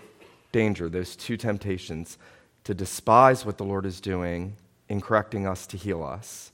danger, 0.50 0.88
those 0.88 1.16
two 1.16 1.36
temptations 1.36 2.18
to 2.64 2.74
despise 2.74 3.44
what 3.44 3.58
the 3.58 3.64
Lord 3.64 3.86
is 3.86 4.00
doing 4.00 4.56
in 4.88 5.00
correcting 5.00 5.46
us 5.46 5.66
to 5.68 5.76
heal 5.76 6.02
us 6.02 6.52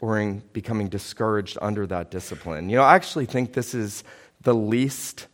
or 0.00 0.20
in 0.20 0.42
becoming 0.52 0.88
discouraged 0.88 1.58
under 1.62 1.86
that 1.86 2.10
discipline. 2.10 2.68
You 2.68 2.76
know, 2.76 2.82
I 2.82 2.94
actually 2.94 3.26
think 3.26 3.52
this 3.52 3.74
is 3.74 4.04
the 4.42 4.54
least 4.54 5.26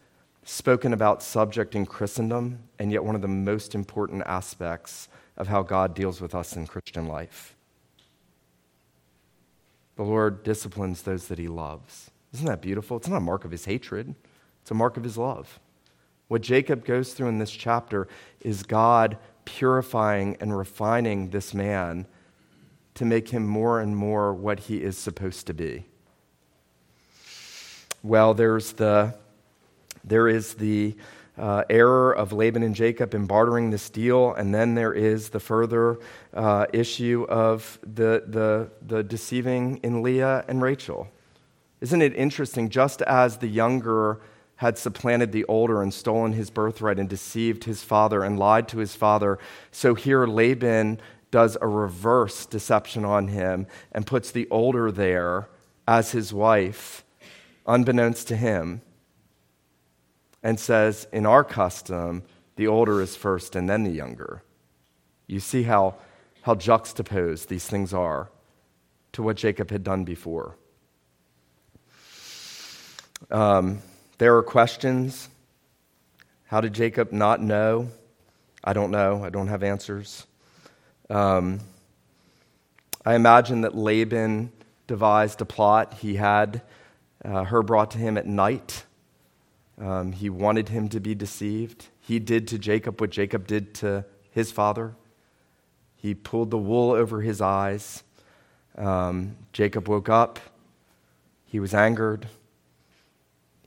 spoken 0.45 0.93
about 0.93 1.23
subject 1.23 1.75
in 1.75 1.87
Christendom, 1.87 2.61
and 2.79 2.91
yet 2.91 3.05
one 3.05 3.15
of 3.15 3.23
the 3.23 3.29
most 3.29 3.75
important 3.75 4.23
aspects 4.27 5.09
of 5.37 5.49
how 5.49 5.63
God 5.63 5.95
deals 5.95 6.21
with 6.21 6.35
us 6.35 6.57
in 6.57 6.67
Christian 6.67 7.07
life. 7.07 7.55
The 9.97 10.03
Lord 10.03 10.43
disciplines 10.43 11.03
those 11.03 11.29
that 11.29 11.39
he 11.39 11.49
loves. 11.49 12.11
Isn't 12.33 12.47
that 12.47 12.63
beautiful? 12.63 12.97
It's 12.97 13.09
not 13.09 13.17
a 13.17 13.21
mark 13.21 13.45
of 13.45 13.51
his 13.51 13.65
hatred, 13.65 14.15
it's 14.63 14.71
a 14.71 14.75
mark 14.75 14.97
of 14.97 15.05
his 15.05 15.19
love. 15.19 15.61
What 16.29 16.41
Jacob 16.41 16.85
goes 16.85 17.13
through 17.13 17.29
in 17.29 17.39
this 17.39 17.51
chapter 17.51 18.09
is 18.41 18.63
God 18.63 19.19
purifying 19.45 20.37
and 20.41 20.57
refining 20.57 21.31
this 21.31 21.53
man 21.55 22.07
to 22.95 23.05
make 23.05 23.31
him 23.31 23.47
more 23.47 23.81
and 23.81 23.97
more 23.97 24.35
what 24.35 24.61
he 24.61 24.83
is 24.83 24.99
supposed 24.99 25.47
to 25.47 25.55
be? 25.55 25.87
Well, 28.03 28.35
there's 28.35 28.73
the, 28.73 29.15
there 30.05 30.29
is 30.29 30.55
the 30.55 30.97
uh, 31.39 31.65
error 31.71 32.13
of 32.13 32.33
Laban 32.33 32.63
and 32.63 32.75
Jacob 32.75 33.15
in 33.15 33.27
bartering 33.27 33.71
this 33.71 33.89
deal, 33.89 34.35
and 34.35 34.55
then 34.55 34.75
there 34.75 34.93
is 34.93 35.31
the 35.31 35.41
further 35.41 35.99
uh, 36.35 36.67
issue 36.73 37.25
of 37.29 37.79
the, 37.83 38.25
the, 38.27 38.71
the 38.87 39.03
deceiving 39.03 39.79
in 39.79 40.03
Leah 40.03 40.45
and 40.49 40.61
Rachel. 40.61 41.09
Isn't 41.81 42.03
it 42.03 42.15
interesting? 42.15 42.69
Just 42.69 43.03
as 43.03 43.39
the 43.39 43.49
younger 43.49 44.21
had 44.63 44.79
supplanted 44.79 45.33
the 45.33 45.45
older 45.47 45.83
and 45.83 45.93
stolen 45.93 46.35
his 46.35 46.49
birthright 46.49 46.97
and 46.97 47.09
deceived 47.09 47.65
his 47.65 47.83
father 47.83 48.23
and 48.23 48.39
lied 48.39 48.69
to 48.69 48.79
his 48.79 48.95
father, 48.95 49.37
so 49.73 49.97
here 49.97 50.25
Laban 50.25 51.01
does 51.33 51.59
a 51.61 51.67
reverse 51.67 52.47
deception 52.47 53.05
on 53.05 53.27
him 53.27 53.67
and 53.91 54.07
puts 54.07 54.31
the 54.31 54.47
older 54.53 54.93
there 54.93 55.49
as 55.89 56.13
his 56.13 56.33
wife, 56.33 57.05
unbeknownst 57.67 58.29
to 58.29 58.37
him, 58.37 58.83
and 60.45 60.61
says, 60.61 61.09
In 61.13 61.27
our 61.27 61.43
custom, 61.43 62.23
the 62.55 62.69
older 62.69 63.03
is 63.03 63.17
first 63.17 63.57
and 63.57 63.69
then 63.69 63.83
the 63.83 63.91
younger. 63.91 64.45
You 65.27 65.41
see 65.41 65.65
how, 65.65 65.97
how 66.43 66.55
juxtaposed 66.55 67.49
these 67.49 67.67
things 67.67 67.93
are 67.93 68.31
to 69.11 69.25
what 69.25 69.37
Jacob 69.37 69.73
had 69.73 69.83
done 69.83 70.05
before. 70.05 70.57
Um, 73.29 73.83
there 74.23 74.37
are 74.37 74.43
questions. 74.45 75.29
How 76.45 76.61
did 76.61 76.75
Jacob 76.75 77.11
not 77.11 77.43
know? 77.43 77.91
I 78.63 78.73
don't 78.73 78.93
know. 78.93 79.25
I 79.25 79.31
don't 79.31 79.49
have 79.49 79.65
answers. 79.65 80.29
Um, 81.11 81.59
I 83.05 83.17
imagine 83.17 83.63
that 83.63 83.75
Laban 83.75 84.53
devised 84.87 85.41
a 85.41 85.45
plot. 85.45 85.95
He 85.95 86.15
had 86.15 86.63
uh, 87.25 87.43
her 87.43 87.65
brought 87.65 87.91
to 87.91 87.99
him 87.99 88.17
at 88.17 88.25
night. 88.25 88.85
Um, 89.77 90.13
he 90.13 90.31
wanted 90.31 90.69
him 90.69 90.89
to 90.91 91.01
be 91.01 91.17
deceived. 91.17 91.89
He 91.99 92.21
did 92.21 92.47
to 92.47 92.61
Jacob 92.61 93.01
what 93.01 93.11
Jacob 93.11 93.49
did 93.49 93.75
to 93.75 94.05
his 94.31 94.53
father. 94.53 94.95
He 95.97 96.15
pulled 96.15 96.53
the 96.53 96.59
wool 96.59 96.93
over 96.93 97.23
his 97.23 97.41
eyes. 97.41 98.05
Um, 98.79 99.35
Jacob 99.53 99.89
woke 99.89 100.09
up. 100.09 100.39
He 101.45 101.59
was 101.59 101.75
angered. 101.75 102.29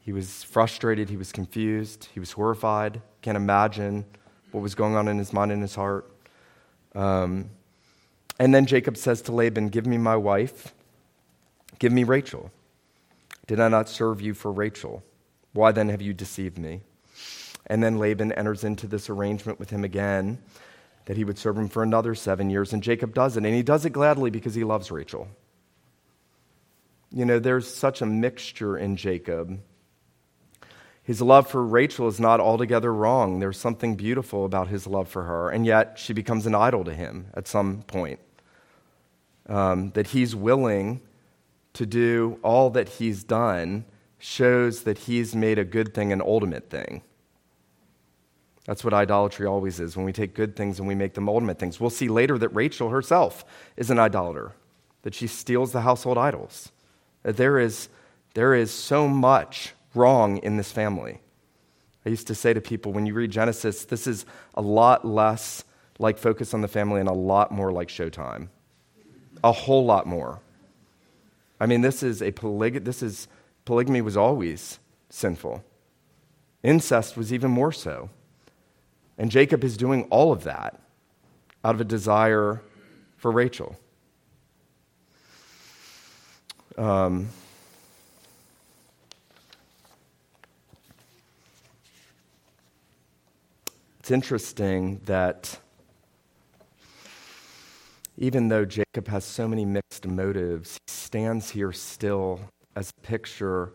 He 0.06 0.14
was 0.14 0.44
frustrated. 0.44 1.10
He 1.10 1.18
was 1.18 1.32
confused. 1.32 2.10
He 2.14 2.20
was 2.20 2.32
horrified. 2.32 3.02
Can't 3.24 3.36
imagine 3.36 4.06
what 4.52 4.62
was 4.62 4.76
going 4.76 4.96
on 4.96 5.08
in 5.08 5.18
his 5.18 5.34
mind 5.34 5.52
and 5.52 5.64
his 5.64 5.74
heart. 5.74 6.08
Um, 6.94 7.50
and 8.38 8.54
then 8.54 8.68
Jacob 8.68 8.98
says 8.98 9.24
to 9.24 9.32
Laban, 9.32 9.70
Give 9.70 9.88
me 9.88 9.98
my 9.98 10.16
wife. 10.16 10.76
Give 11.80 11.92
me 11.92 12.04
Rachel. 12.04 12.52
Did 13.48 13.60
I 13.60 13.68
not 13.68 13.90
serve 13.90 14.22
you 14.22 14.36
for 14.36 14.52
Rachel? 14.52 15.04
Why 15.54 15.72
then 15.72 15.90
have 15.90 16.04
you 16.04 16.14
deceived 16.14 16.60
me? 16.60 16.82
And 17.66 17.84
then 17.84 17.98
Laban 17.98 18.32
enters 18.32 18.64
into 18.64 18.86
this 18.86 19.10
arrangement 19.10 19.60
with 19.60 19.72
him 19.72 19.84
again 19.84 20.38
that 21.06 21.18
he 21.18 21.24
would 21.24 21.40
serve 21.40 21.58
him 21.58 21.68
for 21.68 21.82
another 21.82 22.14
seven 22.14 22.52
years. 22.52 22.74
And 22.74 22.84
Jacob 22.84 23.16
does 23.16 23.38
it. 23.38 23.44
And 23.44 23.56
he 23.56 23.64
does 23.64 23.86
it 23.86 23.90
gladly 23.90 24.30
because 24.30 24.54
he 24.54 24.64
loves 24.64 24.92
Rachel. 24.92 25.28
You 27.12 27.26
know, 27.26 27.40
there's 27.40 27.68
such 27.74 28.04
a 28.04 28.06
mixture 28.06 28.78
in 28.78 28.98
Jacob. 28.98 29.60
His 31.06 31.22
love 31.22 31.48
for 31.48 31.64
Rachel 31.64 32.08
is 32.08 32.20
not 32.20 32.40
altogether 32.40 32.92
wrong. 32.92 33.40
There's 33.40 33.60
something 33.60 33.96
beautiful 33.96 34.44
about 34.44 34.70
his 34.70 34.88
love 34.88 35.08
for 35.08 35.24
her. 35.24 35.52
And 35.52 35.64
yet 35.64 36.00
she 36.00 36.14
becomes 36.14 36.48
an 36.48 36.56
idol 36.56 36.84
to 36.84 36.96
him 36.96 37.28
at 37.36 37.48
some 37.48 37.84
point. 37.84 38.20
Um, 39.48 39.92
that 39.92 40.08
he's 40.08 40.36
willing 40.36 41.02
to 41.74 41.86
do 41.86 42.40
all 42.42 42.72
that 42.72 42.90
he's 42.90 43.24
done 43.24 43.86
shows 44.18 44.82
that 44.84 44.98
he's 44.98 45.36
made 45.36 45.60
a 45.60 45.64
good 45.64 45.94
thing 45.94 46.12
an 46.12 46.22
ultimate 46.22 46.72
thing. 46.72 47.04
That's 48.66 48.84
what 48.84 48.96
idolatry 48.96 49.46
always 49.46 49.80
is 49.80 49.96
when 49.96 50.08
we 50.08 50.12
take 50.12 50.34
good 50.34 50.56
things 50.56 50.80
and 50.80 50.88
we 50.88 50.96
make 50.96 51.14
them 51.14 51.30
ultimate 51.30 51.60
things. 51.60 51.80
We'll 51.80 51.92
see 51.92 52.08
later 52.08 52.40
that 52.40 52.50
Rachel 52.50 52.90
herself 52.90 53.46
is 53.78 53.92
an 53.92 54.00
idolater, 54.00 54.54
that 55.04 55.14
she 55.14 55.28
steals 55.28 55.72
the 55.72 55.82
household 55.82 56.18
idols. 56.18 56.72
That 57.22 57.38
there 57.38 57.60
is, 57.60 57.90
there 58.34 58.56
is 58.56 58.72
so 58.72 59.08
much 59.08 59.75
wrong 59.96 60.38
in 60.38 60.58
this 60.58 60.72
family. 60.72 61.20
I 62.06 62.10
used 62.10 62.28
to 62.28 62.36
say 62.36 62.54
to 62.54 62.62
people 62.62 62.94
when 62.94 63.06
you 63.06 63.14
read 63.14 63.32
Genesis, 63.32 63.86
this 63.86 64.06
is 64.08 64.26
a 64.54 64.62
lot 64.62 65.06
less 65.06 65.64
like 65.98 66.18
Focus 66.18 66.54
on 66.54 66.62
the 66.62 66.68
Family 66.68 67.00
and 67.00 67.10
a 67.10 67.14
lot 67.14 67.52
more 67.52 67.72
like 67.72 67.88
Showtime. 67.88 68.50
A 69.44 69.52
whole 69.52 69.86
lot 69.86 70.06
more. 70.06 70.42
I 71.60 71.66
mean, 71.66 71.82
this 71.82 72.04
is 72.04 72.22
a 72.22 72.32
polyg- 72.32 72.84
this 72.84 73.02
is 73.02 73.28
polygamy 73.64 74.02
was 74.02 74.18
always 74.18 74.80
sinful. 75.10 75.64
Incest 76.64 77.16
was 77.16 77.32
even 77.32 77.52
more 77.52 77.72
so. 77.72 78.10
And 79.18 79.32
Jacob 79.32 79.64
is 79.64 79.78
doing 79.78 80.04
all 80.10 80.32
of 80.32 80.44
that 80.44 80.82
out 81.64 81.76
of 81.76 81.82
a 81.82 81.86
desire 81.86 82.62
for 83.18 83.32
Rachel. 83.32 83.78
Um, 86.78 87.30
it's 94.06 94.12
interesting 94.12 95.02
that 95.06 95.60
even 98.20 98.50
though 98.50 98.64
Jacob 98.64 99.08
has 99.08 99.26
so 99.26 99.48
many 99.48 99.66
mixed 99.66 100.06
motives, 100.06 100.78
he 100.86 100.94
stands 100.94 101.50
here 101.50 101.72
still 101.72 102.40
as 102.76 102.92
a 102.92 103.02
picture 103.02 103.74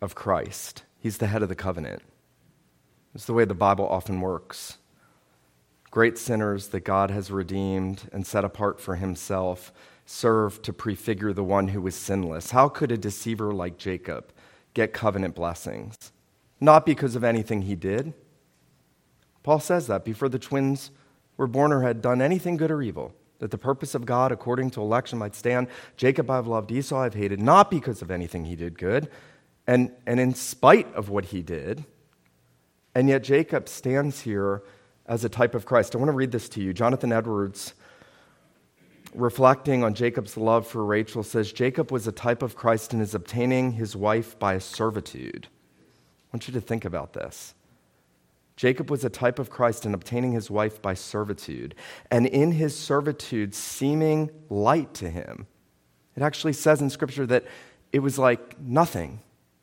of 0.00 0.14
Christ. 0.14 0.84
He's 1.00 1.18
the 1.18 1.26
head 1.26 1.42
of 1.42 1.48
the 1.48 1.56
covenant. 1.56 2.02
It's 3.16 3.24
the 3.24 3.32
way 3.32 3.44
the 3.44 3.52
Bible 3.52 3.88
often 3.88 4.20
works. 4.20 4.78
Great 5.90 6.18
sinners 6.18 6.68
that 6.68 6.84
God 6.84 7.10
has 7.10 7.32
redeemed 7.32 8.08
and 8.12 8.24
set 8.24 8.44
apart 8.44 8.80
for 8.80 8.94
himself 8.94 9.72
serve 10.06 10.62
to 10.62 10.72
prefigure 10.72 11.32
the 11.32 11.42
one 11.42 11.66
who 11.66 11.80
was 11.80 11.96
sinless. 11.96 12.52
How 12.52 12.68
could 12.68 12.92
a 12.92 12.96
deceiver 12.96 13.52
like 13.52 13.76
Jacob 13.76 14.30
get 14.72 14.92
covenant 14.92 15.34
blessings? 15.34 16.12
Not 16.60 16.86
because 16.86 17.16
of 17.16 17.24
anything 17.24 17.62
he 17.62 17.74
did. 17.74 18.14
Paul 19.44 19.60
says 19.60 19.86
that 19.86 20.04
before 20.04 20.28
the 20.28 20.38
twins 20.40 20.90
were 21.36 21.46
born 21.46 21.70
or 21.70 21.82
had 21.82 22.02
done 22.02 22.20
anything 22.20 22.56
good 22.56 22.72
or 22.72 22.82
evil, 22.82 23.14
that 23.38 23.50
the 23.50 23.58
purpose 23.58 23.94
of 23.94 24.06
God 24.06 24.32
according 24.32 24.70
to 24.70 24.80
election 24.80 25.18
might 25.18 25.34
stand. 25.34 25.68
Jacob 25.96 26.30
I've 26.30 26.46
loved, 26.46 26.72
Esau 26.72 26.98
I've 26.98 27.14
hated, 27.14 27.40
not 27.40 27.70
because 27.70 28.00
of 28.02 28.10
anything 28.10 28.46
he 28.46 28.56
did 28.56 28.78
good, 28.78 29.08
and, 29.66 29.92
and 30.06 30.18
in 30.18 30.34
spite 30.34 30.92
of 30.94 31.10
what 31.10 31.26
he 31.26 31.42
did, 31.42 31.84
and 32.94 33.08
yet 33.08 33.22
Jacob 33.22 33.68
stands 33.68 34.22
here 34.22 34.62
as 35.06 35.24
a 35.24 35.28
type 35.28 35.54
of 35.54 35.66
Christ. 35.66 35.94
I 35.94 35.98
want 35.98 36.08
to 36.08 36.16
read 36.16 36.32
this 36.32 36.48
to 36.50 36.62
you. 36.62 36.72
Jonathan 36.72 37.12
Edwards, 37.12 37.74
reflecting 39.14 39.84
on 39.84 39.92
Jacob's 39.92 40.38
love 40.38 40.66
for 40.66 40.84
Rachel, 40.84 41.22
says 41.22 41.52
Jacob 41.52 41.92
was 41.92 42.06
a 42.06 42.12
type 42.12 42.42
of 42.42 42.56
Christ 42.56 42.94
in 42.94 43.00
his 43.00 43.14
obtaining 43.14 43.72
his 43.72 43.94
wife 43.94 44.38
by 44.38 44.58
servitude. 44.58 45.48
I 46.32 46.36
want 46.36 46.48
you 46.48 46.54
to 46.54 46.60
think 46.62 46.86
about 46.86 47.12
this. 47.12 47.54
Jacob 48.56 48.90
was 48.90 49.04
a 49.04 49.10
type 49.10 49.38
of 49.38 49.50
Christ 49.50 49.84
in 49.84 49.94
obtaining 49.94 50.32
his 50.32 50.50
wife 50.50 50.80
by 50.80 50.94
servitude, 50.94 51.74
and 52.10 52.26
in 52.26 52.52
his 52.52 52.78
servitude, 52.78 53.54
seeming 53.54 54.30
light 54.48 54.94
to 54.94 55.10
him. 55.10 55.46
It 56.16 56.22
actually 56.22 56.52
says 56.52 56.80
in 56.80 56.90
Scripture 56.90 57.26
that 57.26 57.44
it 57.92 57.98
was 57.98 58.18
like 58.18 58.60
nothing. 58.60 59.20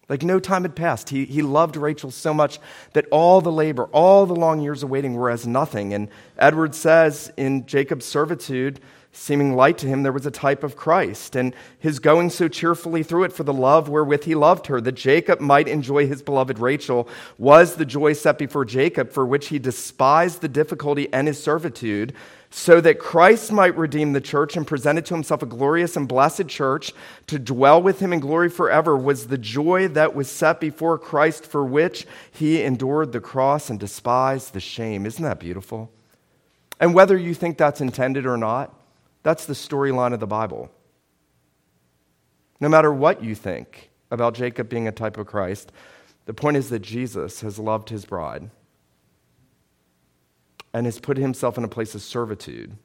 Like 0.10 0.23
no 0.23 0.41
time 0.41 0.63
had 0.63 0.75
passed. 0.75 1.10
He, 1.10 1.23
he 1.23 1.41
loved 1.41 1.77
Rachel 1.77 2.12
so 2.12 2.34
much 2.34 2.60
that 2.91 3.06
all 3.12 3.39
the 3.39 3.51
labor, 3.51 3.86
all 3.93 4.25
the 4.25 4.36
long 4.36 4.60
years 4.60 4.84
of 4.84 4.89
waiting 4.89 5.13
were 5.13 5.30
as 5.30 5.47
nothing. 5.47 5.93
And 5.93 6.10
Edwards 6.38 6.77
says 6.77 7.32
in 7.38 7.65
Jacob's 7.65 8.06
servitude, 8.06 8.82
seeming 9.12 9.56
light 9.56 9.78
to 9.80 9.88
him, 9.88 10.04
there 10.04 10.12
was 10.12 10.26
a 10.26 10.32
type 10.32 10.63
of 10.63 10.76
Christ, 10.76 11.36
and 11.36 11.54
his 11.78 12.00
going 12.00 12.30
so 12.30 12.47
cheerfully 12.47 13.04
through 13.04 13.26
it 13.26 13.34
for 13.34 13.43
the 13.43 13.54
love 13.54 13.89
wherewith 13.89 14.24
he 14.24 14.36
loved 14.36 14.67
her, 14.67 14.80
that 14.82 14.93
Jacob 14.93 15.39
might 15.39 15.67
enjoy 15.67 16.08
his 16.08 16.21
beloved 16.21 16.60
Rachel, 16.60 17.08
was 17.38 17.76
the 17.76 17.86
joy 17.86 18.13
set 18.13 18.38
before 18.38 18.65
Jacob, 18.65 19.12
for 19.12 19.26
which 19.26 19.50
he 19.50 19.60
despised 19.60 20.41
the 20.41 20.47
difficulty 20.47 21.12
and 21.13 21.28
his 21.28 21.41
servitude 21.41 22.13
so 22.54 22.82
that 22.82 23.00
Christ 23.00 23.52
might 23.52 23.78
redeem 23.78 24.12
the 24.12 24.19
church 24.19 24.58
and 24.58 24.67
present 24.67 25.00
it 25.00 25.06
to 25.06 25.13
himself 25.13 25.41
a 25.41 25.45
glorious 25.45 25.95
and 25.95 26.08
blessed 26.08 26.50
church 26.50 26.91
to 27.28 27.39
dwell 27.39 27.82
with 27.82 28.02
him 28.02 28.12
in 28.12 28.19
glory 28.19 28.50
forever 28.50 28.95
was 28.95 29.28
the 29.28 29.38
joy 29.38 29.88
that 29.88 30.13
was 30.13 30.30
set 30.30 30.60
before 30.60 31.00
Christ 31.00 31.45
for 31.45 31.65
which 31.65 32.06
he 32.30 32.62
endured 32.62 33.13
the 33.13 33.21
cross 33.21 33.69
and 33.69 33.80
despised 33.80 34.52
the 34.52 34.60
shame. 34.60 35.06
Isn't 35.06 35.24
that 35.24 35.39
beautiful? 35.39 35.91
And 36.78 36.93
whether 36.93 37.17
you 37.17 37.34
think 37.34 37.58
that's 37.58 37.80
intended 37.80 38.26
or 38.26 38.36
not, 38.36 38.76
that's 39.24 39.46
the 39.46 39.54
storyline 39.54 40.14
of 40.14 40.20
the 40.20 40.28
Bible. 40.28 40.72
No 42.60 42.70
matter 42.70 42.94
what 42.94 43.24
you 43.24 43.36
think 43.36 43.90
about 44.10 44.34
Jacob 44.34 44.70
being 44.70 44.88
a 44.88 44.92
type 44.92 45.18
of 45.18 45.28
Christ, 45.28 45.72
the 46.26 46.34
point 46.34 46.58
is 46.58 46.70
that 46.70 46.80
Jesus 46.80 47.42
has 47.42 47.58
loved 47.58 47.90
his 47.90 48.06
bride 48.06 48.50
and 50.74 50.86
has 50.86 51.00
put 51.00 51.18
himself 51.18 51.58
in 51.58 51.64
a 51.64 51.68
place 51.68 51.96
of 51.96 52.02
servitude 52.02 52.78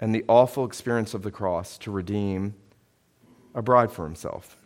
and 0.00 0.14
the 0.14 0.24
awful 0.28 0.64
experience 0.64 1.14
of 1.14 1.22
the 1.22 1.30
cross 1.30 1.78
to 1.78 1.90
redeem 1.90 2.54
a 3.54 3.62
bride 3.62 3.92
for 3.92 4.04
himself. 4.04 4.56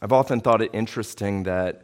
I've 0.00 0.12
often 0.12 0.40
thought 0.40 0.60
it 0.62 0.70
interesting 0.72 1.44
that 1.44 1.82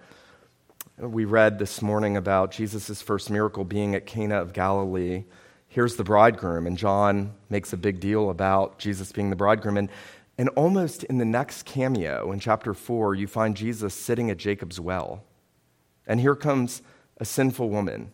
we 0.99 1.25
read 1.25 1.59
this 1.59 1.81
morning 1.81 2.17
about 2.17 2.51
Jesus' 2.51 3.01
first 3.01 3.31
miracle 3.31 3.65
being 3.65 3.95
at 3.95 4.07
Cana 4.07 4.41
of 4.41 4.53
Galilee. 4.53 5.25
Here's 5.73 5.97
the 5.97 6.05
bridegroom, 6.05 6.67
and 6.67 6.77
John 6.77 7.33
makes 7.49 7.73
a 7.73 7.79
big 7.79 7.99
deal 7.99 8.29
about 8.29 8.79
Jesus 8.79 9.11
being 9.11 9.31
the 9.31 9.37
bridegroom. 9.37 9.79
And, 9.79 9.89
and 10.37 10.51
almost 10.51 11.03
in 11.05 11.17
the 11.17 11.25
next 11.25 11.65
cameo, 11.65 12.31
in 12.31 12.41
chapter 12.41 12.75
4, 12.75 13.15
you 13.15 13.27
find 13.27 13.57
Jesus 13.57 13.95
sitting 13.95 14.29
at 14.29 14.37
Jacob's 14.37 14.79
well. 14.79 15.25
And 16.07 16.21
here 16.21 16.35
comes 16.35 16.83
a 17.17 17.25
sinful 17.25 17.71
woman 17.71 18.13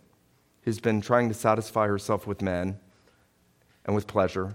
who's 0.62 0.79
been 0.79 1.01
trying 1.01 1.27
to 1.31 1.35
satisfy 1.35 1.88
herself 1.88 2.29
with 2.29 2.42
men 2.42 2.79
and 3.85 3.92
with 3.92 4.07
pleasure. 4.07 4.55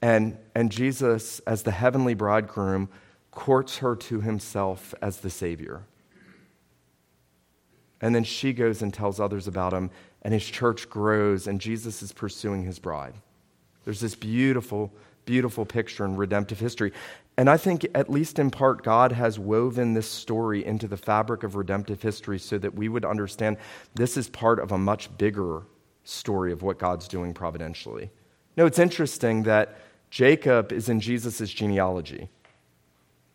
And, 0.00 0.38
and 0.54 0.70
Jesus, 0.70 1.40
as 1.40 1.64
the 1.64 1.72
heavenly 1.72 2.14
bridegroom, 2.14 2.88
courts 3.32 3.78
her 3.78 3.96
to 3.96 4.20
himself 4.20 4.94
as 5.02 5.16
the 5.16 5.30
Savior. 5.30 5.86
And 8.00 8.14
then 8.14 8.22
she 8.22 8.52
goes 8.52 8.80
and 8.80 8.94
tells 8.94 9.18
others 9.18 9.48
about 9.48 9.72
him, 9.72 9.90
and 10.22 10.32
his 10.32 10.44
church 10.44 10.88
grows, 10.88 11.46
and 11.46 11.60
Jesus 11.60 12.02
is 12.02 12.12
pursuing 12.12 12.64
his 12.64 12.78
bride. 12.78 13.14
There's 13.84 14.00
this 14.00 14.14
beautiful, 14.14 14.92
beautiful 15.24 15.66
picture 15.66 16.04
in 16.04 16.16
redemptive 16.16 16.60
history. 16.60 16.92
And 17.36 17.48
I 17.50 17.56
think, 17.56 17.86
at 17.94 18.10
least 18.10 18.38
in 18.38 18.50
part, 18.50 18.82
God 18.82 19.12
has 19.12 19.38
woven 19.38 19.94
this 19.94 20.08
story 20.08 20.64
into 20.64 20.86
the 20.86 20.96
fabric 20.96 21.42
of 21.42 21.56
redemptive 21.56 22.02
history 22.02 22.38
so 22.38 22.58
that 22.58 22.74
we 22.74 22.88
would 22.88 23.04
understand 23.04 23.56
this 23.94 24.16
is 24.16 24.28
part 24.28 24.60
of 24.60 24.72
a 24.72 24.78
much 24.78 25.16
bigger 25.18 25.62
story 26.04 26.52
of 26.52 26.62
what 26.62 26.78
God's 26.78 27.08
doing 27.08 27.32
providentially. 27.32 28.10
No, 28.56 28.66
it's 28.66 28.78
interesting 28.78 29.44
that 29.44 29.78
Jacob 30.10 30.72
is 30.72 30.88
in 30.88 31.00
Jesus' 31.00 31.50
genealogy 31.50 32.28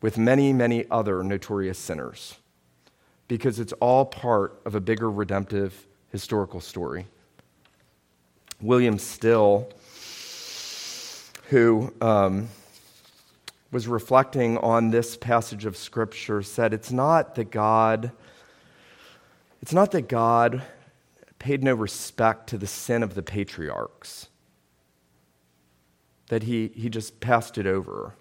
with 0.01 0.17
many, 0.17 0.53
many 0.53 0.85
other 0.91 1.23
notorious 1.23 1.79
sinners 1.79 2.35
because 3.27 3.59
it's 3.59 3.73
all 3.73 4.05
part 4.05 4.61
of 4.63 4.75
a 4.75 4.79
bigger 4.79 5.09
redemptive 5.09 5.87
historical 6.11 6.61
story. 6.61 7.07
William 8.61 8.97
Still, 8.97 9.69
who 11.49 11.93
um, 12.01 12.49
was 13.71 13.87
reflecting 13.87 14.57
on 14.57 14.89
this 14.89 15.15
passage 15.15 15.65
of 15.65 15.77
Scripture, 15.77 16.41
said 16.41 16.73
it's 16.73 16.91
not 16.91 17.35
that 17.35 17.51
God, 17.51 18.11
it's 19.61 19.73
not 19.73 19.91
that 19.91 20.07
God 20.07 20.63
paid 21.37 21.63
no 21.63 21.75
respect 21.75 22.47
to 22.49 22.57
the 22.57 22.65
sin 22.65 23.03
of 23.03 23.13
the 23.13 23.21
patriarchs, 23.21 24.27
that 26.29 26.43
he, 26.43 26.71
he 26.75 26.89
just 26.89 27.19
passed 27.19 27.57
it 27.57 27.67
over, 27.67 28.15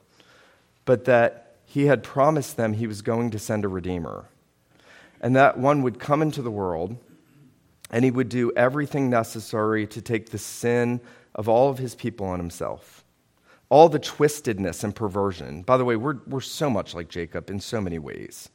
but 0.85 1.07
that 1.07 1.57
he 1.65 1.87
had 1.87 2.03
promised 2.03 2.57
them 2.57 2.75
he 2.75 2.87
was 2.87 3.01
going 3.01 3.31
to 3.31 3.39
send 3.39 3.65
a 3.65 3.69
Redeemer, 3.69 4.27
and 5.21 5.35
that 5.35 5.59
one 5.59 5.83
would 5.83 5.99
come 5.99 6.21
into 6.21 6.43
the 6.43 6.51
world 6.51 6.99
and 7.91 8.05
he 8.05 8.11
would 8.11 8.29
do 8.29 8.53
everything 8.57 9.09
necessary 9.11 9.87
to 9.87 10.01
take 10.01 10.31
the 10.31 10.39
sin 10.39 11.01
of 11.35 11.49
all 11.49 11.71
of 11.71 11.79
his 11.79 11.95
people 11.95 12.27
on 12.27 12.39
himself. 12.39 13.05
All 13.69 13.89
the 13.89 14.01
twistedness 14.01 14.85
and 14.85 14.95
perversion. 14.95 15.63
By 15.63 15.77
the 15.77 15.85
way, 15.85 15.97
we're, 15.97 16.19
we're 16.27 16.41
so 16.41 16.71
much 16.71 16.95
like 16.95 17.09
Jacob 17.09 17.51
in 17.51 17.61
so 17.61 17.81
many 17.81 17.99
ways. 17.99 18.49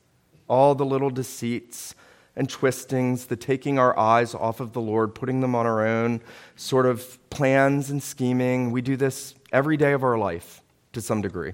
All 0.47 0.73
the 0.75 0.85
little 0.85 1.09
deceits 1.09 1.95
and 2.35 2.49
twistings, 2.49 3.25
the 3.25 3.35
taking 3.35 3.77
our 3.77 3.97
eyes 3.97 4.33
off 4.33 4.59
of 4.59 4.73
the 4.73 4.81
Lord, 4.81 5.13
putting 5.13 5.41
them 5.41 5.53
on 5.53 5.65
our 5.65 5.85
own 5.85 6.21
sort 6.55 6.85
of 6.85 7.19
plans 7.29 7.89
and 7.89 8.01
scheming. 8.01 8.71
We 8.71 8.81
do 8.81 8.95
this 8.95 9.35
every 9.51 9.75
day 9.77 9.91
of 9.91 10.03
our 10.03 10.17
life 10.17 10.61
to 10.93 11.01
some 11.01 11.21
degree. 11.21 11.53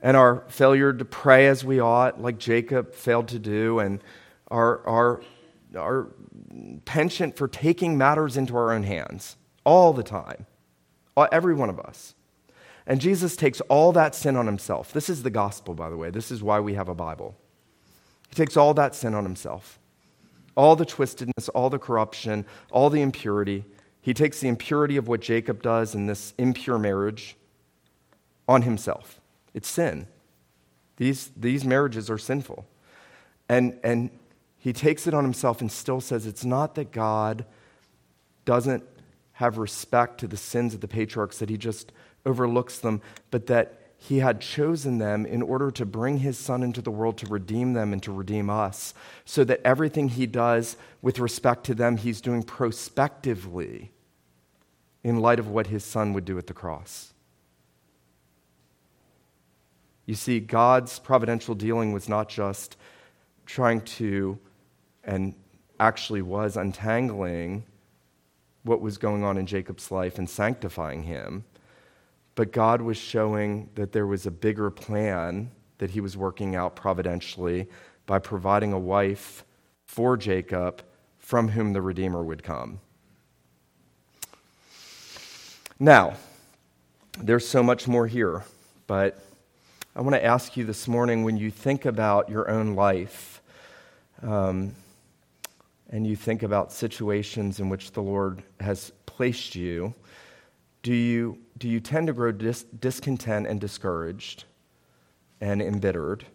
And 0.00 0.16
our 0.16 0.44
failure 0.48 0.92
to 0.92 1.04
pray 1.04 1.46
as 1.48 1.64
we 1.64 1.80
ought, 1.80 2.20
like 2.20 2.38
Jacob 2.38 2.94
failed 2.94 3.28
to 3.28 3.38
do, 3.38 3.78
and 3.78 4.00
our, 4.48 4.86
our, 4.86 5.22
our 5.76 6.08
penchant 6.84 7.36
for 7.36 7.48
taking 7.48 7.98
matters 7.98 8.36
into 8.36 8.56
our 8.56 8.72
own 8.72 8.82
hands 8.82 9.36
all 9.64 9.92
the 9.92 10.02
time, 10.02 10.46
uh, 11.16 11.26
every 11.32 11.54
one 11.54 11.70
of 11.70 11.78
us. 11.80 12.14
And 12.86 13.00
Jesus 13.00 13.36
takes 13.36 13.60
all 13.62 13.92
that 13.92 14.14
sin 14.14 14.36
on 14.36 14.46
himself. 14.46 14.92
This 14.92 15.08
is 15.08 15.22
the 15.22 15.30
gospel, 15.30 15.74
by 15.74 15.88
the 15.88 15.96
way. 15.96 16.10
This 16.10 16.30
is 16.30 16.42
why 16.42 16.60
we 16.60 16.74
have 16.74 16.88
a 16.88 16.94
Bible. 16.94 17.34
He 18.28 18.34
takes 18.34 18.56
all 18.56 18.74
that 18.74 18.94
sin 18.94 19.14
on 19.14 19.24
himself 19.24 19.78
all 20.56 20.76
the 20.76 20.86
twistedness, 20.86 21.48
all 21.54 21.68
the 21.68 21.78
corruption, 21.78 22.44
all 22.70 22.90
the 22.90 23.02
impurity. 23.02 23.64
He 24.00 24.14
takes 24.14 24.40
the 24.40 24.48
impurity 24.48 24.96
of 24.96 25.08
what 25.08 25.20
Jacob 25.20 25.62
does 25.62 25.94
in 25.94 26.06
this 26.06 26.34
impure 26.38 26.78
marriage 26.78 27.36
on 28.46 28.62
himself. 28.62 29.20
It's 29.52 29.68
sin. 29.68 30.06
These, 30.96 31.32
these 31.36 31.64
marriages 31.64 32.08
are 32.08 32.18
sinful. 32.18 32.66
And, 33.48 33.78
and 33.82 34.10
he 34.64 34.72
takes 34.72 35.06
it 35.06 35.12
on 35.12 35.24
himself 35.24 35.60
and 35.60 35.70
still 35.70 36.00
says 36.00 36.24
it's 36.24 36.42
not 36.42 36.74
that 36.76 36.90
God 36.90 37.44
doesn't 38.46 38.82
have 39.32 39.58
respect 39.58 40.18
to 40.20 40.26
the 40.26 40.38
sins 40.38 40.72
of 40.72 40.80
the 40.80 40.88
patriarchs, 40.88 41.38
that 41.38 41.50
he 41.50 41.58
just 41.58 41.92
overlooks 42.24 42.78
them, 42.78 43.02
but 43.30 43.46
that 43.48 43.78
he 43.98 44.20
had 44.20 44.40
chosen 44.40 44.96
them 44.96 45.26
in 45.26 45.42
order 45.42 45.70
to 45.70 45.84
bring 45.84 46.16
his 46.16 46.38
son 46.38 46.62
into 46.62 46.80
the 46.80 46.90
world 46.90 47.18
to 47.18 47.26
redeem 47.26 47.74
them 47.74 47.92
and 47.92 48.02
to 48.04 48.10
redeem 48.10 48.48
us, 48.48 48.94
so 49.26 49.44
that 49.44 49.60
everything 49.66 50.08
he 50.08 50.24
does 50.24 50.78
with 51.02 51.18
respect 51.18 51.64
to 51.64 51.74
them, 51.74 51.98
he's 51.98 52.22
doing 52.22 52.42
prospectively 52.42 53.92
in 55.02 55.20
light 55.20 55.38
of 55.38 55.46
what 55.46 55.66
his 55.66 55.84
son 55.84 56.14
would 56.14 56.24
do 56.24 56.38
at 56.38 56.46
the 56.46 56.54
cross. 56.54 57.12
You 60.06 60.14
see, 60.14 60.40
God's 60.40 60.98
providential 61.00 61.54
dealing 61.54 61.92
was 61.92 62.08
not 62.08 62.30
just 62.30 62.78
trying 63.44 63.82
to 63.82 64.38
and 65.06 65.34
actually 65.78 66.22
was 66.22 66.56
untangling 66.56 67.64
what 68.62 68.80
was 68.80 68.96
going 68.98 69.24
on 69.24 69.36
in 69.36 69.46
Jacob's 69.46 69.90
life 69.90 70.18
and 70.18 70.28
sanctifying 70.28 71.02
him. 71.02 71.44
But 72.34 72.52
God 72.52 72.80
was 72.80 72.96
showing 72.96 73.68
that 73.74 73.92
there 73.92 74.06
was 74.06 74.26
a 74.26 74.30
bigger 74.30 74.70
plan 74.70 75.50
that 75.78 75.90
he 75.90 76.00
was 76.00 76.16
working 76.16 76.56
out 76.56 76.74
providentially 76.74 77.68
by 78.06 78.18
providing 78.18 78.72
a 78.72 78.78
wife 78.78 79.44
for 79.86 80.16
Jacob 80.16 80.82
from 81.18 81.48
whom 81.48 81.72
the 81.72 81.82
Redeemer 81.82 82.22
would 82.22 82.42
come. 82.42 82.80
Now, 85.78 86.14
there's 87.18 87.46
so 87.46 87.62
much 87.62 87.86
more 87.86 88.06
here, 88.06 88.44
but 88.86 89.20
I 89.96 90.00
want 90.00 90.14
to 90.14 90.24
ask 90.24 90.56
you 90.56 90.64
this 90.64 90.88
morning 90.88 91.24
when 91.24 91.36
you 91.36 91.50
think 91.50 91.84
about 91.84 92.28
your 92.28 92.50
own 92.50 92.74
life, 92.74 93.40
um, 94.22 94.74
and 95.94 96.04
you 96.04 96.16
think 96.16 96.42
about 96.42 96.72
situations 96.72 97.60
in 97.60 97.68
which 97.68 97.92
the 97.92 98.02
Lord 98.02 98.42
has 98.58 98.90
placed 99.06 99.54
you, 99.54 99.94
do 100.82 100.92
you, 100.92 101.38
do 101.56 101.68
you 101.68 101.78
tend 101.78 102.08
to 102.08 102.12
grow 102.12 102.32
dis- 102.32 102.64
discontent 102.80 103.46
and 103.46 103.60
discouraged 103.60 104.42
and 105.40 105.62
embittered 105.62 106.26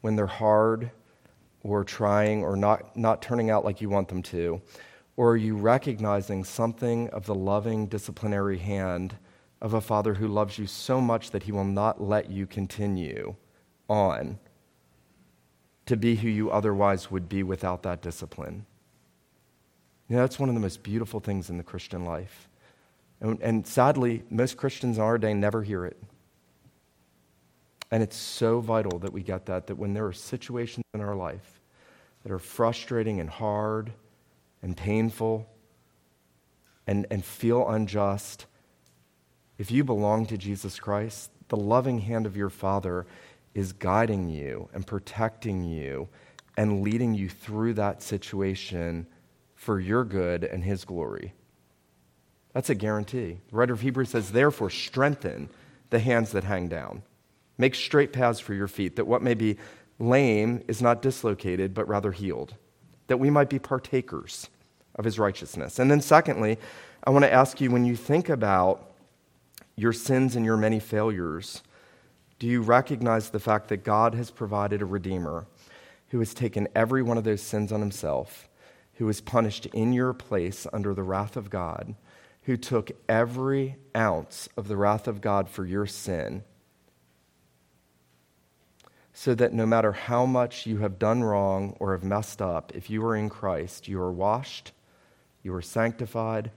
when 0.00 0.16
they're 0.16 0.26
hard 0.26 0.90
or 1.62 1.84
trying 1.84 2.42
or 2.42 2.56
not, 2.56 2.96
not 2.96 3.20
turning 3.20 3.50
out 3.50 3.66
like 3.66 3.82
you 3.82 3.90
want 3.90 4.08
them 4.08 4.22
to? 4.22 4.62
Or 5.18 5.32
are 5.32 5.36
you 5.36 5.56
recognizing 5.56 6.42
something 6.42 7.10
of 7.10 7.26
the 7.26 7.34
loving 7.34 7.88
disciplinary 7.88 8.56
hand 8.56 9.14
of 9.60 9.74
a 9.74 9.80
father 9.82 10.14
who 10.14 10.26
loves 10.26 10.58
you 10.58 10.66
so 10.66 11.02
much 11.02 11.32
that 11.32 11.42
he 11.42 11.52
will 11.52 11.64
not 11.64 12.00
let 12.00 12.30
you 12.30 12.46
continue 12.46 13.34
on 13.90 14.38
to 15.84 15.98
be 15.98 16.16
who 16.16 16.30
you 16.30 16.50
otherwise 16.50 17.10
would 17.10 17.28
be 17.28 17.42
without 17.42 17.82
that 17.82 18.00
discipline? 18.00 18.64
You 20.08 20.16
know, 20.16 20.22
that's 20.22 20.38
one 20.38 20.48
of 20.48 20.54
the 20.54 20.60
most 20.60 20.82
beautiful 20.82 21.20
things 21.20 21.50
in 21.50 21.58
the 21.58 21.64
Christian 21.64 22.04
life. 22.04 22.48
And, 23.20 23.40
and 23.40 23.66
sadly, 23.66 24.22
most 24.30 24.56
Christians 24.56 24.98
in 24.98 25.02
our 25.02 25.18
day 25.18 25.34
never 25.34 25.62
hear 25.62 25.84
it. 25.84 25.96
And 27.90 28.02
it's 28.02 28.16
so 28.16 28.60
vital 28.60 28.98
that 29.00 29.12
we 29.12 29.22
get 29.22 29.46
that, 29.46 29.68
that 29.68 29.76
when 29.76 29.94
there 29.94 30.06
are 30.06 30.12
situations 30.12 30.84
in 30.92 31.00
our 31.00 31.14
life 31.14 31.60
that 32.22 32.32
are 32.32 32.38
frustrating 32.38 33.20
and 33.20 33.30
hard 33.30 33.92
and 34.62 34.76
painful 34.76 35.48
and, 36.86 37.06
and 37.10 37.24
feel 37.24 37.68
unjust, 37.68 38.46
if 39.58 39.70
you 39.70 39.84
belong 39.84 40.26
to 40.26 40.36
Jesus 40.36 40.78
Christ, 40.78 41.30
the 41.48 41.56
loving 41.56 42.00
hand 42.00 42.26
of 42.26 42.36
your 42.36 42.50
Father 42.50 43.06
is 43.54 43.72
guiding 43.72 44.28
you 44.28 44.68
and 44.74 44.86
protecting 44.86 45.64
you 45.64 46.08
and 46.56 46.82
leading 46.82 47.14
you 47.14 47.28
through 47.28 47.74
that 47.74 48.02
situation 48.02 49.06
for 49.66 49.80
your 49.80 50.04
good 50.04 50.44
and 50.44 50.62
his 50.62 50.84
glory. 50.84 51.34
That's 52.54 52.70
a 52.70 52.74
guarantee. 52.76 53.40
The 53.50 53.56
writer 53.56 53.72
of 53.72 53.80
Hebrews 53.80 54.10
says, 54.10 54.30
Therefore, 54.30 54.70
strengthen 54.70 55.50
the 55.90 55.98
hands 55.98 56.30
that 56.30 56.44
hang 56.44 56.68
down. 56.68 57.02
Make 57.58 57.74
straight 57.74 58.12
paths 58.12 58.38
for 58.38 58.54
your 58.54 58.68
feet, 58.68 58.94
that 58.94 59.08
what 59.08 59.24
may 59.24 59.34
be 59.34 59.56
lame 59.98 60.62
is 60.68 60.80
not 60.80 61.02
dislocated, 61.02 61.74
but 61.74 61.88
rather 61.88 62.12
healed, 62.12 62.54
that 63.08 63.16
we 63.16 63.28
might 63.28 63.50
be 63.50 63.58
partakers 63.58 64.50
of 64.94 65.04
his 65.04 65.18
righteousness. 65.18 65.80
And 65.80 65.90
then, 65.90 66.00
secondly, 66.00 66.58
I 67.02 67.10
want 67.10 67.24
to 67.24 67.32
ask 67.32 67.60
you 67.60 67.72
when 67.72 67.84
you 67.84 67.96
think 67.96 68.28
about 68.28 68.92
your 69.74 69.92
sins 69.92 70.36
and 70.36 70.44
your 70.44 70.56
many 70.56 70.78
failures, 70.78 71.64
do 72.38 72.46
you 72.46 72.62
recognize 72.62 73.30
the 73.30 73.40
fact 73.40 73.66
that 73.68 73.78
God 73.78 74.14
has 74.14 74.30
provided 74.30 74.80
a 74.80 74.86
Redeemer 74.86 75.44
who 76.10 76.20
has 76.20 76.34
taken 76.34 76.68
every 76.76 77.02
one 77.02 77.18
of 77.18 77.24
those 77.24 77.42
sins 77.42 77.72
on 77.72 77.80
himself? 77.80 78.48
Who 78.96 79.06
was 79.06 79.20
punished 79.20 79.66
in 79.66 79.92
your 79.92 80.12
place 80.12 80.66
under 80.72 80.94
the 80.94 81.02
wrath 81.02 81.36
of 81.36 81.50
God, 81.50 81.94
who 82.42 82.56
took 82.56 82.90
every 83.08 83.76
ounce 83.94 84.48
of 84.56 84.68
the 84.68 84.76
wrath 84.76 85.06
of 85.08 85.20
God 85.20 85.48
for 85.48 85.64
your 85.64 85.86
sin, 85.86 86.42
so 89.12 89.34
that 89.34 89.52
no 89.52 89.64
matter 89.64 89.92
how 89.92 90.26
much 90.26 90.66
you 90.66 90.78
have 90.78 90.98
done 90.98 91.24
wrong 91.24 91.74
or 91.80 91.92
have 91.92 92.04
messed 92.04 92.42
up, 92.42 92.72
if 92.74 92.90
you 92.90 93.04
are 93.04 93.16
in 93.16 93.30
Christ, 93.30 93.88
you 93.88 94.00
are 94.00 94.12
washed, 94.12 94.72
you 95.42 95.54
are 95.54 95.62
sanctified, 95.62 96.50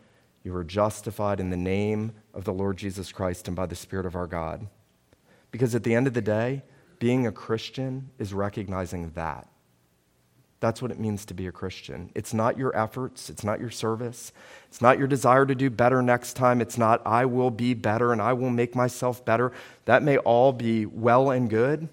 you 0.43 0.55
are 0.55 0.63
justified 0.63 1.39
in 1.39 1.49
the 1.49 1.57
name 1.57 2.11
of 2.33 2.43
the 2.43 2.53
Lord 2.53 2.77
Jesus 2.77 3.11
Christ 3.11 3.47
and 3.47 3.55
by 3.55 3.65
the 3.65 3.75
Spirit 3.75 4.05
of 4.05 4.15
our 4.15 4.27
God. 4.27 4.67
Because 5.51 5.73
at 5.73 5.83
the 5.83 5.95
end 5.95 6.07
of 6.07 6.13
the 6.13 6.21
day, 6.21 6.63
being 6.99 7.25
a 7.25 7.31
Christian 7.31 8.09
is 8.19 8.33
recognizing 8.33 9.11
that. 9.11 9.47
That's 10.59 10.81
what 10.81 10.91
it 10.91 10.99
means 10.99 11.25
to 11.25 11.33
be 11.33 11.47
a 11.47 11.51
Christian. 11.51 12.11
It's 12.15 12.33
not 12.33 12.57
your 12.57 12.75
efforts, 12.77 13.29
it's 13.29 13.43
not 13.43 13.61
your 13.61 13.69
service, 13.69 14.33
it's 14.67 14.81
not 14.81 14.97
your 14.97 15.07
desire 15.07 15.45
to 15.45 15.55
do 15.55 15.69
better 15.69 16.01
next 16.01 16.33
time, 16.33 16.59
it's 16.61 16.77
not, 16.77 17.01
I 17.05 17.25
will 17.25 17.51
be 17.51 17.73
better 17.73 18.11
and 18.11 18.21
I 18.21 18.33
will 18.33 18.49
make 18.49 18.75
myself 18.75 19.23
better. 19.23 19.53
That 19.85 20.03
may 20.03 20.17
all 20.17 20.51
be 20.51 20.85
well 20.85 21.31
and 21.31 21.49
good. 21.49 21.87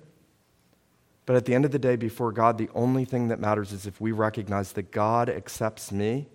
But 1.27 1.37
at 1.37 1.45
the 1.45 1.55
end 1.55 1.65
of 1.65 1.71
the 1.71 1.79
day, 1.79 1.97
before 1.97 2.33
God, 2.33 2.59
the 2.59 2.69
only 2.75 3.05
thing 3.05 3.29
that 3.29 3.41
matters 3.41 3.73
is 3.73 3.87
if 3.87 4.01
we 4.01 4.13
recognize 4.13 4.73
that 4.73 4.91
God 4.93 5.29
accepts 5.29 5.93
me 5.93 6.29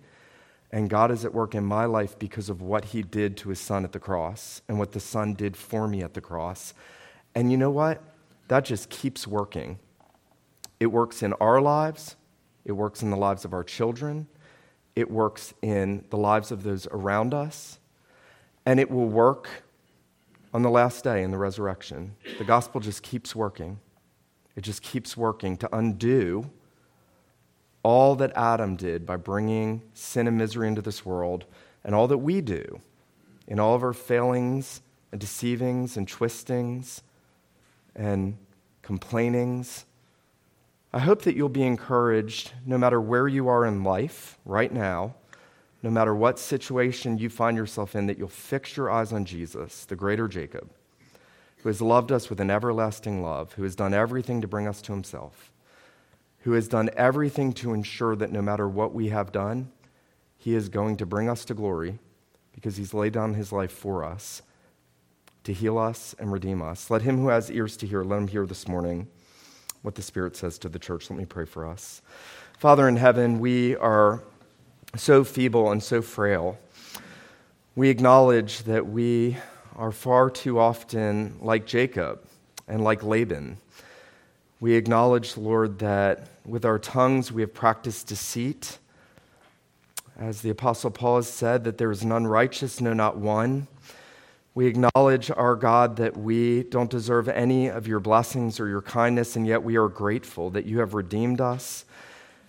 And 0.72 0.88
God 0.88 1.10
is 1.10 1.24
at 1.24 1.34
work 1.34 1.54
in 1.54 1.64
my 1.64 1.84
life 1.84 2.18
because 2.18 2.48
of 2.48 2.62
what 2.62 2.86
He 2.86 3.02
did 3.02 3.36
to 3.38 3.50
His 3.50 3.60
Son 3.60 3.84
at 3.84 3.92
the 3.92 4.00
cross 4.00 4.62
and 4.68 4.78
what 4.78 4.92
the 4.92 5.00
Son 5.00 5.34
did 5.34 5.56
for 5.56 5.86
me 5.86 6.02
at 6.02 6.14
the 6.14 6.20
cross. 6.20 6.72
And 7.34 7.50
you 7.50 7.58
know 7.58 7.70
what? 7.70 8.02
That 8.48 8.64
just 8.64 8.88
keeps 8.88 9.26
working. 9.26 9.78
It 10.80 10.86
works 10.86 11.22
in 11.22 11.34
our 11.34 11.60
lives, 11.60 12.16
it 12.64 12.72
works 12.72 13.02
in 13.02 13.10
the 13.10 13.16
lives 13.16 13.44
of 13.44 13.52
our 13.52 13.64
children, 13.64 14.26
it 14.94 15.10
works 15.10 15.54
in 15.62 16.04
the 16.10 16.16
lives 16.16 16.52
of 16.52 16.62
those 16.62 16.86
around 16.90 17.34
us, 17.34 17.78
and 18.66 18.78
it 18.78 18.90
will 18.90 19.08
work 19.08 19.48
on 20.54 20.62
the 20.62 20.70
last 20.70 21.02
day 21.02 21.22
in 21.22 21.30
the 21.30 21.38
resurrection. 21.38 22.14
The 22.38 22.44
gospel 22.44 22.80
just 22.80 23.02
keeps 23.02 23.34
working. 23.34 23.78
It 24.54 24.60
just 24.60 24.82
keeps 24.82 25.16
working 25.16 25.56
to 25.58 25.76
undo 25.76 26.50
all 27.82 28.14
that 28.16 28.36
Adam 28.36 28.76
did 28.76 29.06
by 29.06 29.16
bringing 29.16 29.82
sin 29.94 30.28
and 30.28 30.38
misery 30.38 30.68
into 30.68 30.82
this 30.82 31.04
world, 31.04 31.46
and 31.84 31.94
all 31.94 32.06
that 32.06 32.18
we 32.18 32.40
do 32.40 32.80
in 33.48 33.58
all 33.58 33.74
of 33.74 33.82
our 33.82 33.92
failings 33.92 34.82
and 35.10 35.20
deceivings 35.20 35.96
and 35.96 36.06
twistings 36.06 37.02
and 37.96 38.36
complainings. 38.82 39.84
I 40.92 40.98
hope 40.98 41.22
that 41.22 41.36
you'll 41.36 41.48
be 41.48 41.62
encouraged 41.62 42.52
no 42.66 42.76
matter 42.76 43.00
where 43.00 43.28
you 43.28 43.48
are 43.48 43.64
in 43.64 43.82
life 43.82 44.38
right 44.44 44.72
now, 44.72 45.14
no 45.82 45.90
matter 45.90 46.14
what 46.14 46.38
situation 46.38 47.18
you 47.18 47.30
find 47.30 47.56
yourself 47.56 47.96
in, 47.96 48.06
that 48.06 48.18
you'll 48.18 48.28
fix 48.28 48.76
your 48.76 48.90
eyes 48.90 49.12
on 49.12 49.24
Jesus, 49.24 49.84
the 49.84 49.96
greater 49.96 50.28
Jacob, 50.28 50.70
who 51.58 51.68
has 51.68 51.80
loved 51.80 52.12
us 52.12 52.28
with 52.28 52.40
an 52.40 52.50
everlasting 52.50 53.22
love, 53.22 53.54
who 53.54 53.62
has 53.62 53.74
done 53.74 53.94
everything 53.94 54.40
to 54.40 54.48
bring 54.48 54.68
us 54.68 54.82
to 54.82 54.92
himself 54.92 55.52
who 56.42 56.52
has 56.52 56.68
done 56.68 56.90
everything 56.96 57.52
to 57.52 57.72
ensure 57.72 58.16
that 58.16 58.32
no 58.32 58.42
matter 58.42 58.68
what 58.68 58.92
we 58.92 59.08
have 59.08 59.32
done, 59.32 59.70
he 60.36 60.54
is 60.54 60.68
going 60.68 60.96
to 60.96 61.06
bring 61.06 61.28
us 61.28 61.44
to 61.44 61.54
glory 61.54 61.98
because 62.52 62.76
he's 62.76 62.92
laid 62.92 63.12
down 63.12 63.34
his 63.34 63.52
life 63.52 63.70
for 63.70 64.04
us 64.04 64.42
to 65.44 65.52
heal 65.52 65.78
us 65.78 66.14
and 66.18 66.32
redeem 66.32 66.60
us. 66.60 66.90
Let 66.90 67.02
him 67.02 67.18
who 67.18 67.28
has 67.28 67.50
ears 67.50 67.76
to 67.78 67.86
hear, 67.86 68.02
let 68.02 68.18
him 68.18 68.28
hear 68.28 68.44
this 68.44 68.66
morning 68.68 69.08
what 69.82 69.94
the 69.94 70.02
Spirit 70.02 70.36
says 70.36 70.58
to 70.58 70.68
the 70.68 70.78
church. 70.78 71.10
Let 71.10 71.18
me 71.18 71.24
pray 71.24 71.44
for 71.44 71.66
us. 71.66 72.02
Father 72.58 72.88
in 72.88 72.96
heaven, 72.96 73.40
we 73.40 73.76
are 73.76 74.22
so 74.96 75.24
feeble 75.24 75.70
and 75.70 75.82
so 75.82 76.02
frail. 76.02 76.58
We 77.74 77.88
acknowledge 77.90 78.64
that 78.64 78.86
we 78.86 79.36
are 79.76 79.92
far 79.92 80.30
too 80.30 80.58
often 80.58 81.38
like 81.40 81.66
Jacob 81.66 82.22
and 82.68 82.84
like 82.84 83.02
Laban 83.02 83.58
we 84.62 84.76
acknowledge, 84.76 85.36
Lord, 85.36 85.80
that 85.80 86.28
with 86.46 86.64
our 86.64 86.78
tongues 86.78 87.32
we 87.32 87.42
have 87.42 87.52
practiced 87.52 88.06
deceit. 88.06 88.78
As 90.16 90.40
the 90.40 90.50
Apostle 90.50 90.92
Paul 90.92 91.16
has 91.16 91.26
said, 91.26 91.64
that 91.64 91.78
there 91.78 91.90
is 91.90 92.04
none 92.04 92.28
righteous, 92.28 92.80
no, 92.80 92.92
not 92.92 93.16
one. 93.16 93.66
We 94.54 94.66
acknowledge, 94.66 95.30
our 95.30 95.56
God, 95.56 95.96
that 95.96 96.16
we 96.16 96.64
don't 96.64 96.90
deserve 96.90 97.28
any 97.28 97.68
of 97.68 97.86
your 97.86 98.00
blessings 98.00 98.60
or 98.60 98.68
your 98.68 98.82
kindness, 98.82 99.34
and 99.34 99.46
yet 99.46 99.62
we 99.62 99.76
are 99.76 99.88
grateful 99.88 100.50
that 100.50 100.66
you 100.66 100.80
have 100.80 100.92
redeemed 100.92 101.40
us, 101.40 101.86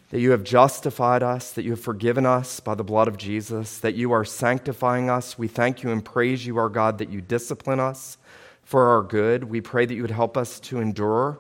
that 0.10 0.20
you 0.20 0.32
have 0.32 0.44
justified 0.44 1.24
us, 1.24 1.52
that 1.54 1.64
you 1.64 1.72
have 1.72 1.80
forgiven 1.80 2.26
us 2.26 2.60
by 2.60 2.76
the 2.76 2.84
blood 2.84 3.08
of 3.08 3.18
Jesus, 3.18 3.78
that 3.80 3.96
you 3.96 4.12
are 4.12 4.26
sanctifying 4.26 5.10
us. 5.10 5.38
We 5.38 5.48
thank 5.48 5.82
you 5.82 5.92
and 5.92 6.04
praise 6.04 6.46
you, 6.46 6.58
our 6.58 6.68
God, 6.68 6.98
that 6.98 7.10
you 7.10 7.22
discipline 7.22 7.80
us 7.80 8.18
for 8.64 8.90
our 8.90 9.02
good. 9.02 9.46
We 9.46 9.62
pray 9.62 9.86
that 9.86 9.96
you 9.96 10.02
would 10.02 10.12
help 10.12 10.36
us 10.36 10.60
to 10.62 10.82
endure 10.82 11.40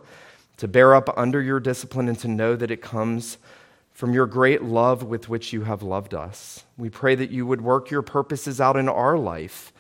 to 0.57 0.67
bear 0.67 0.95
up 0.95 1.09
under 1.17 1.41
your 1.41 1.59
discipline 1.59 2.07
and 2.07 2.17
to 2.19 2.27
know 2.27 2.55
that 2.55 2.71
it 2.71 2.81
comes 2.81 3.37
from 3.91 4.13
your 4.13 4.25
great 4.25 4.61
love 4.61 5.03
with 5.03 5.29
which 5.29 5.51
you 5.51 5.63
have 5.63 5.83
loved 5.83 6.13
us. 6.13 6.63
We 6.77 6.89
pray 6.89 7.15
that 7.15 7.31
you 7.31 7.45
would 7.45 7.61
work 7.61 7.91
your 7.91 8.01
purposes 8.01 8.61
out 8.61 8.77
in 8.77 8.87
our 8.87 9.17
life 9.17 9.73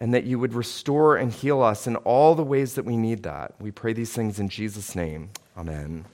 and 0.00 0.14
that 0.14 0.24
you 0.24 0.38
would 0.38 0.54
restore 0.54 1.16
and 1.16 1.32
heal 1.32 1.62
us 1.62 1.86
in 1.86 1.96
all 1.96 2.34
the 2.34 2.44
ways 2.44 2.74
that 2.74 2.84
we 2.84 2.96
need 2.96 3.22
that. 3.24 3.54
We 3.60 3.70
pray 3.70 3.92
these 3.92 4.12
things 4.12 4.38
in 4.38 4.48
Jesus' 4.48 4.94
name. 4.94 5.30
Amen. 5.56 6.04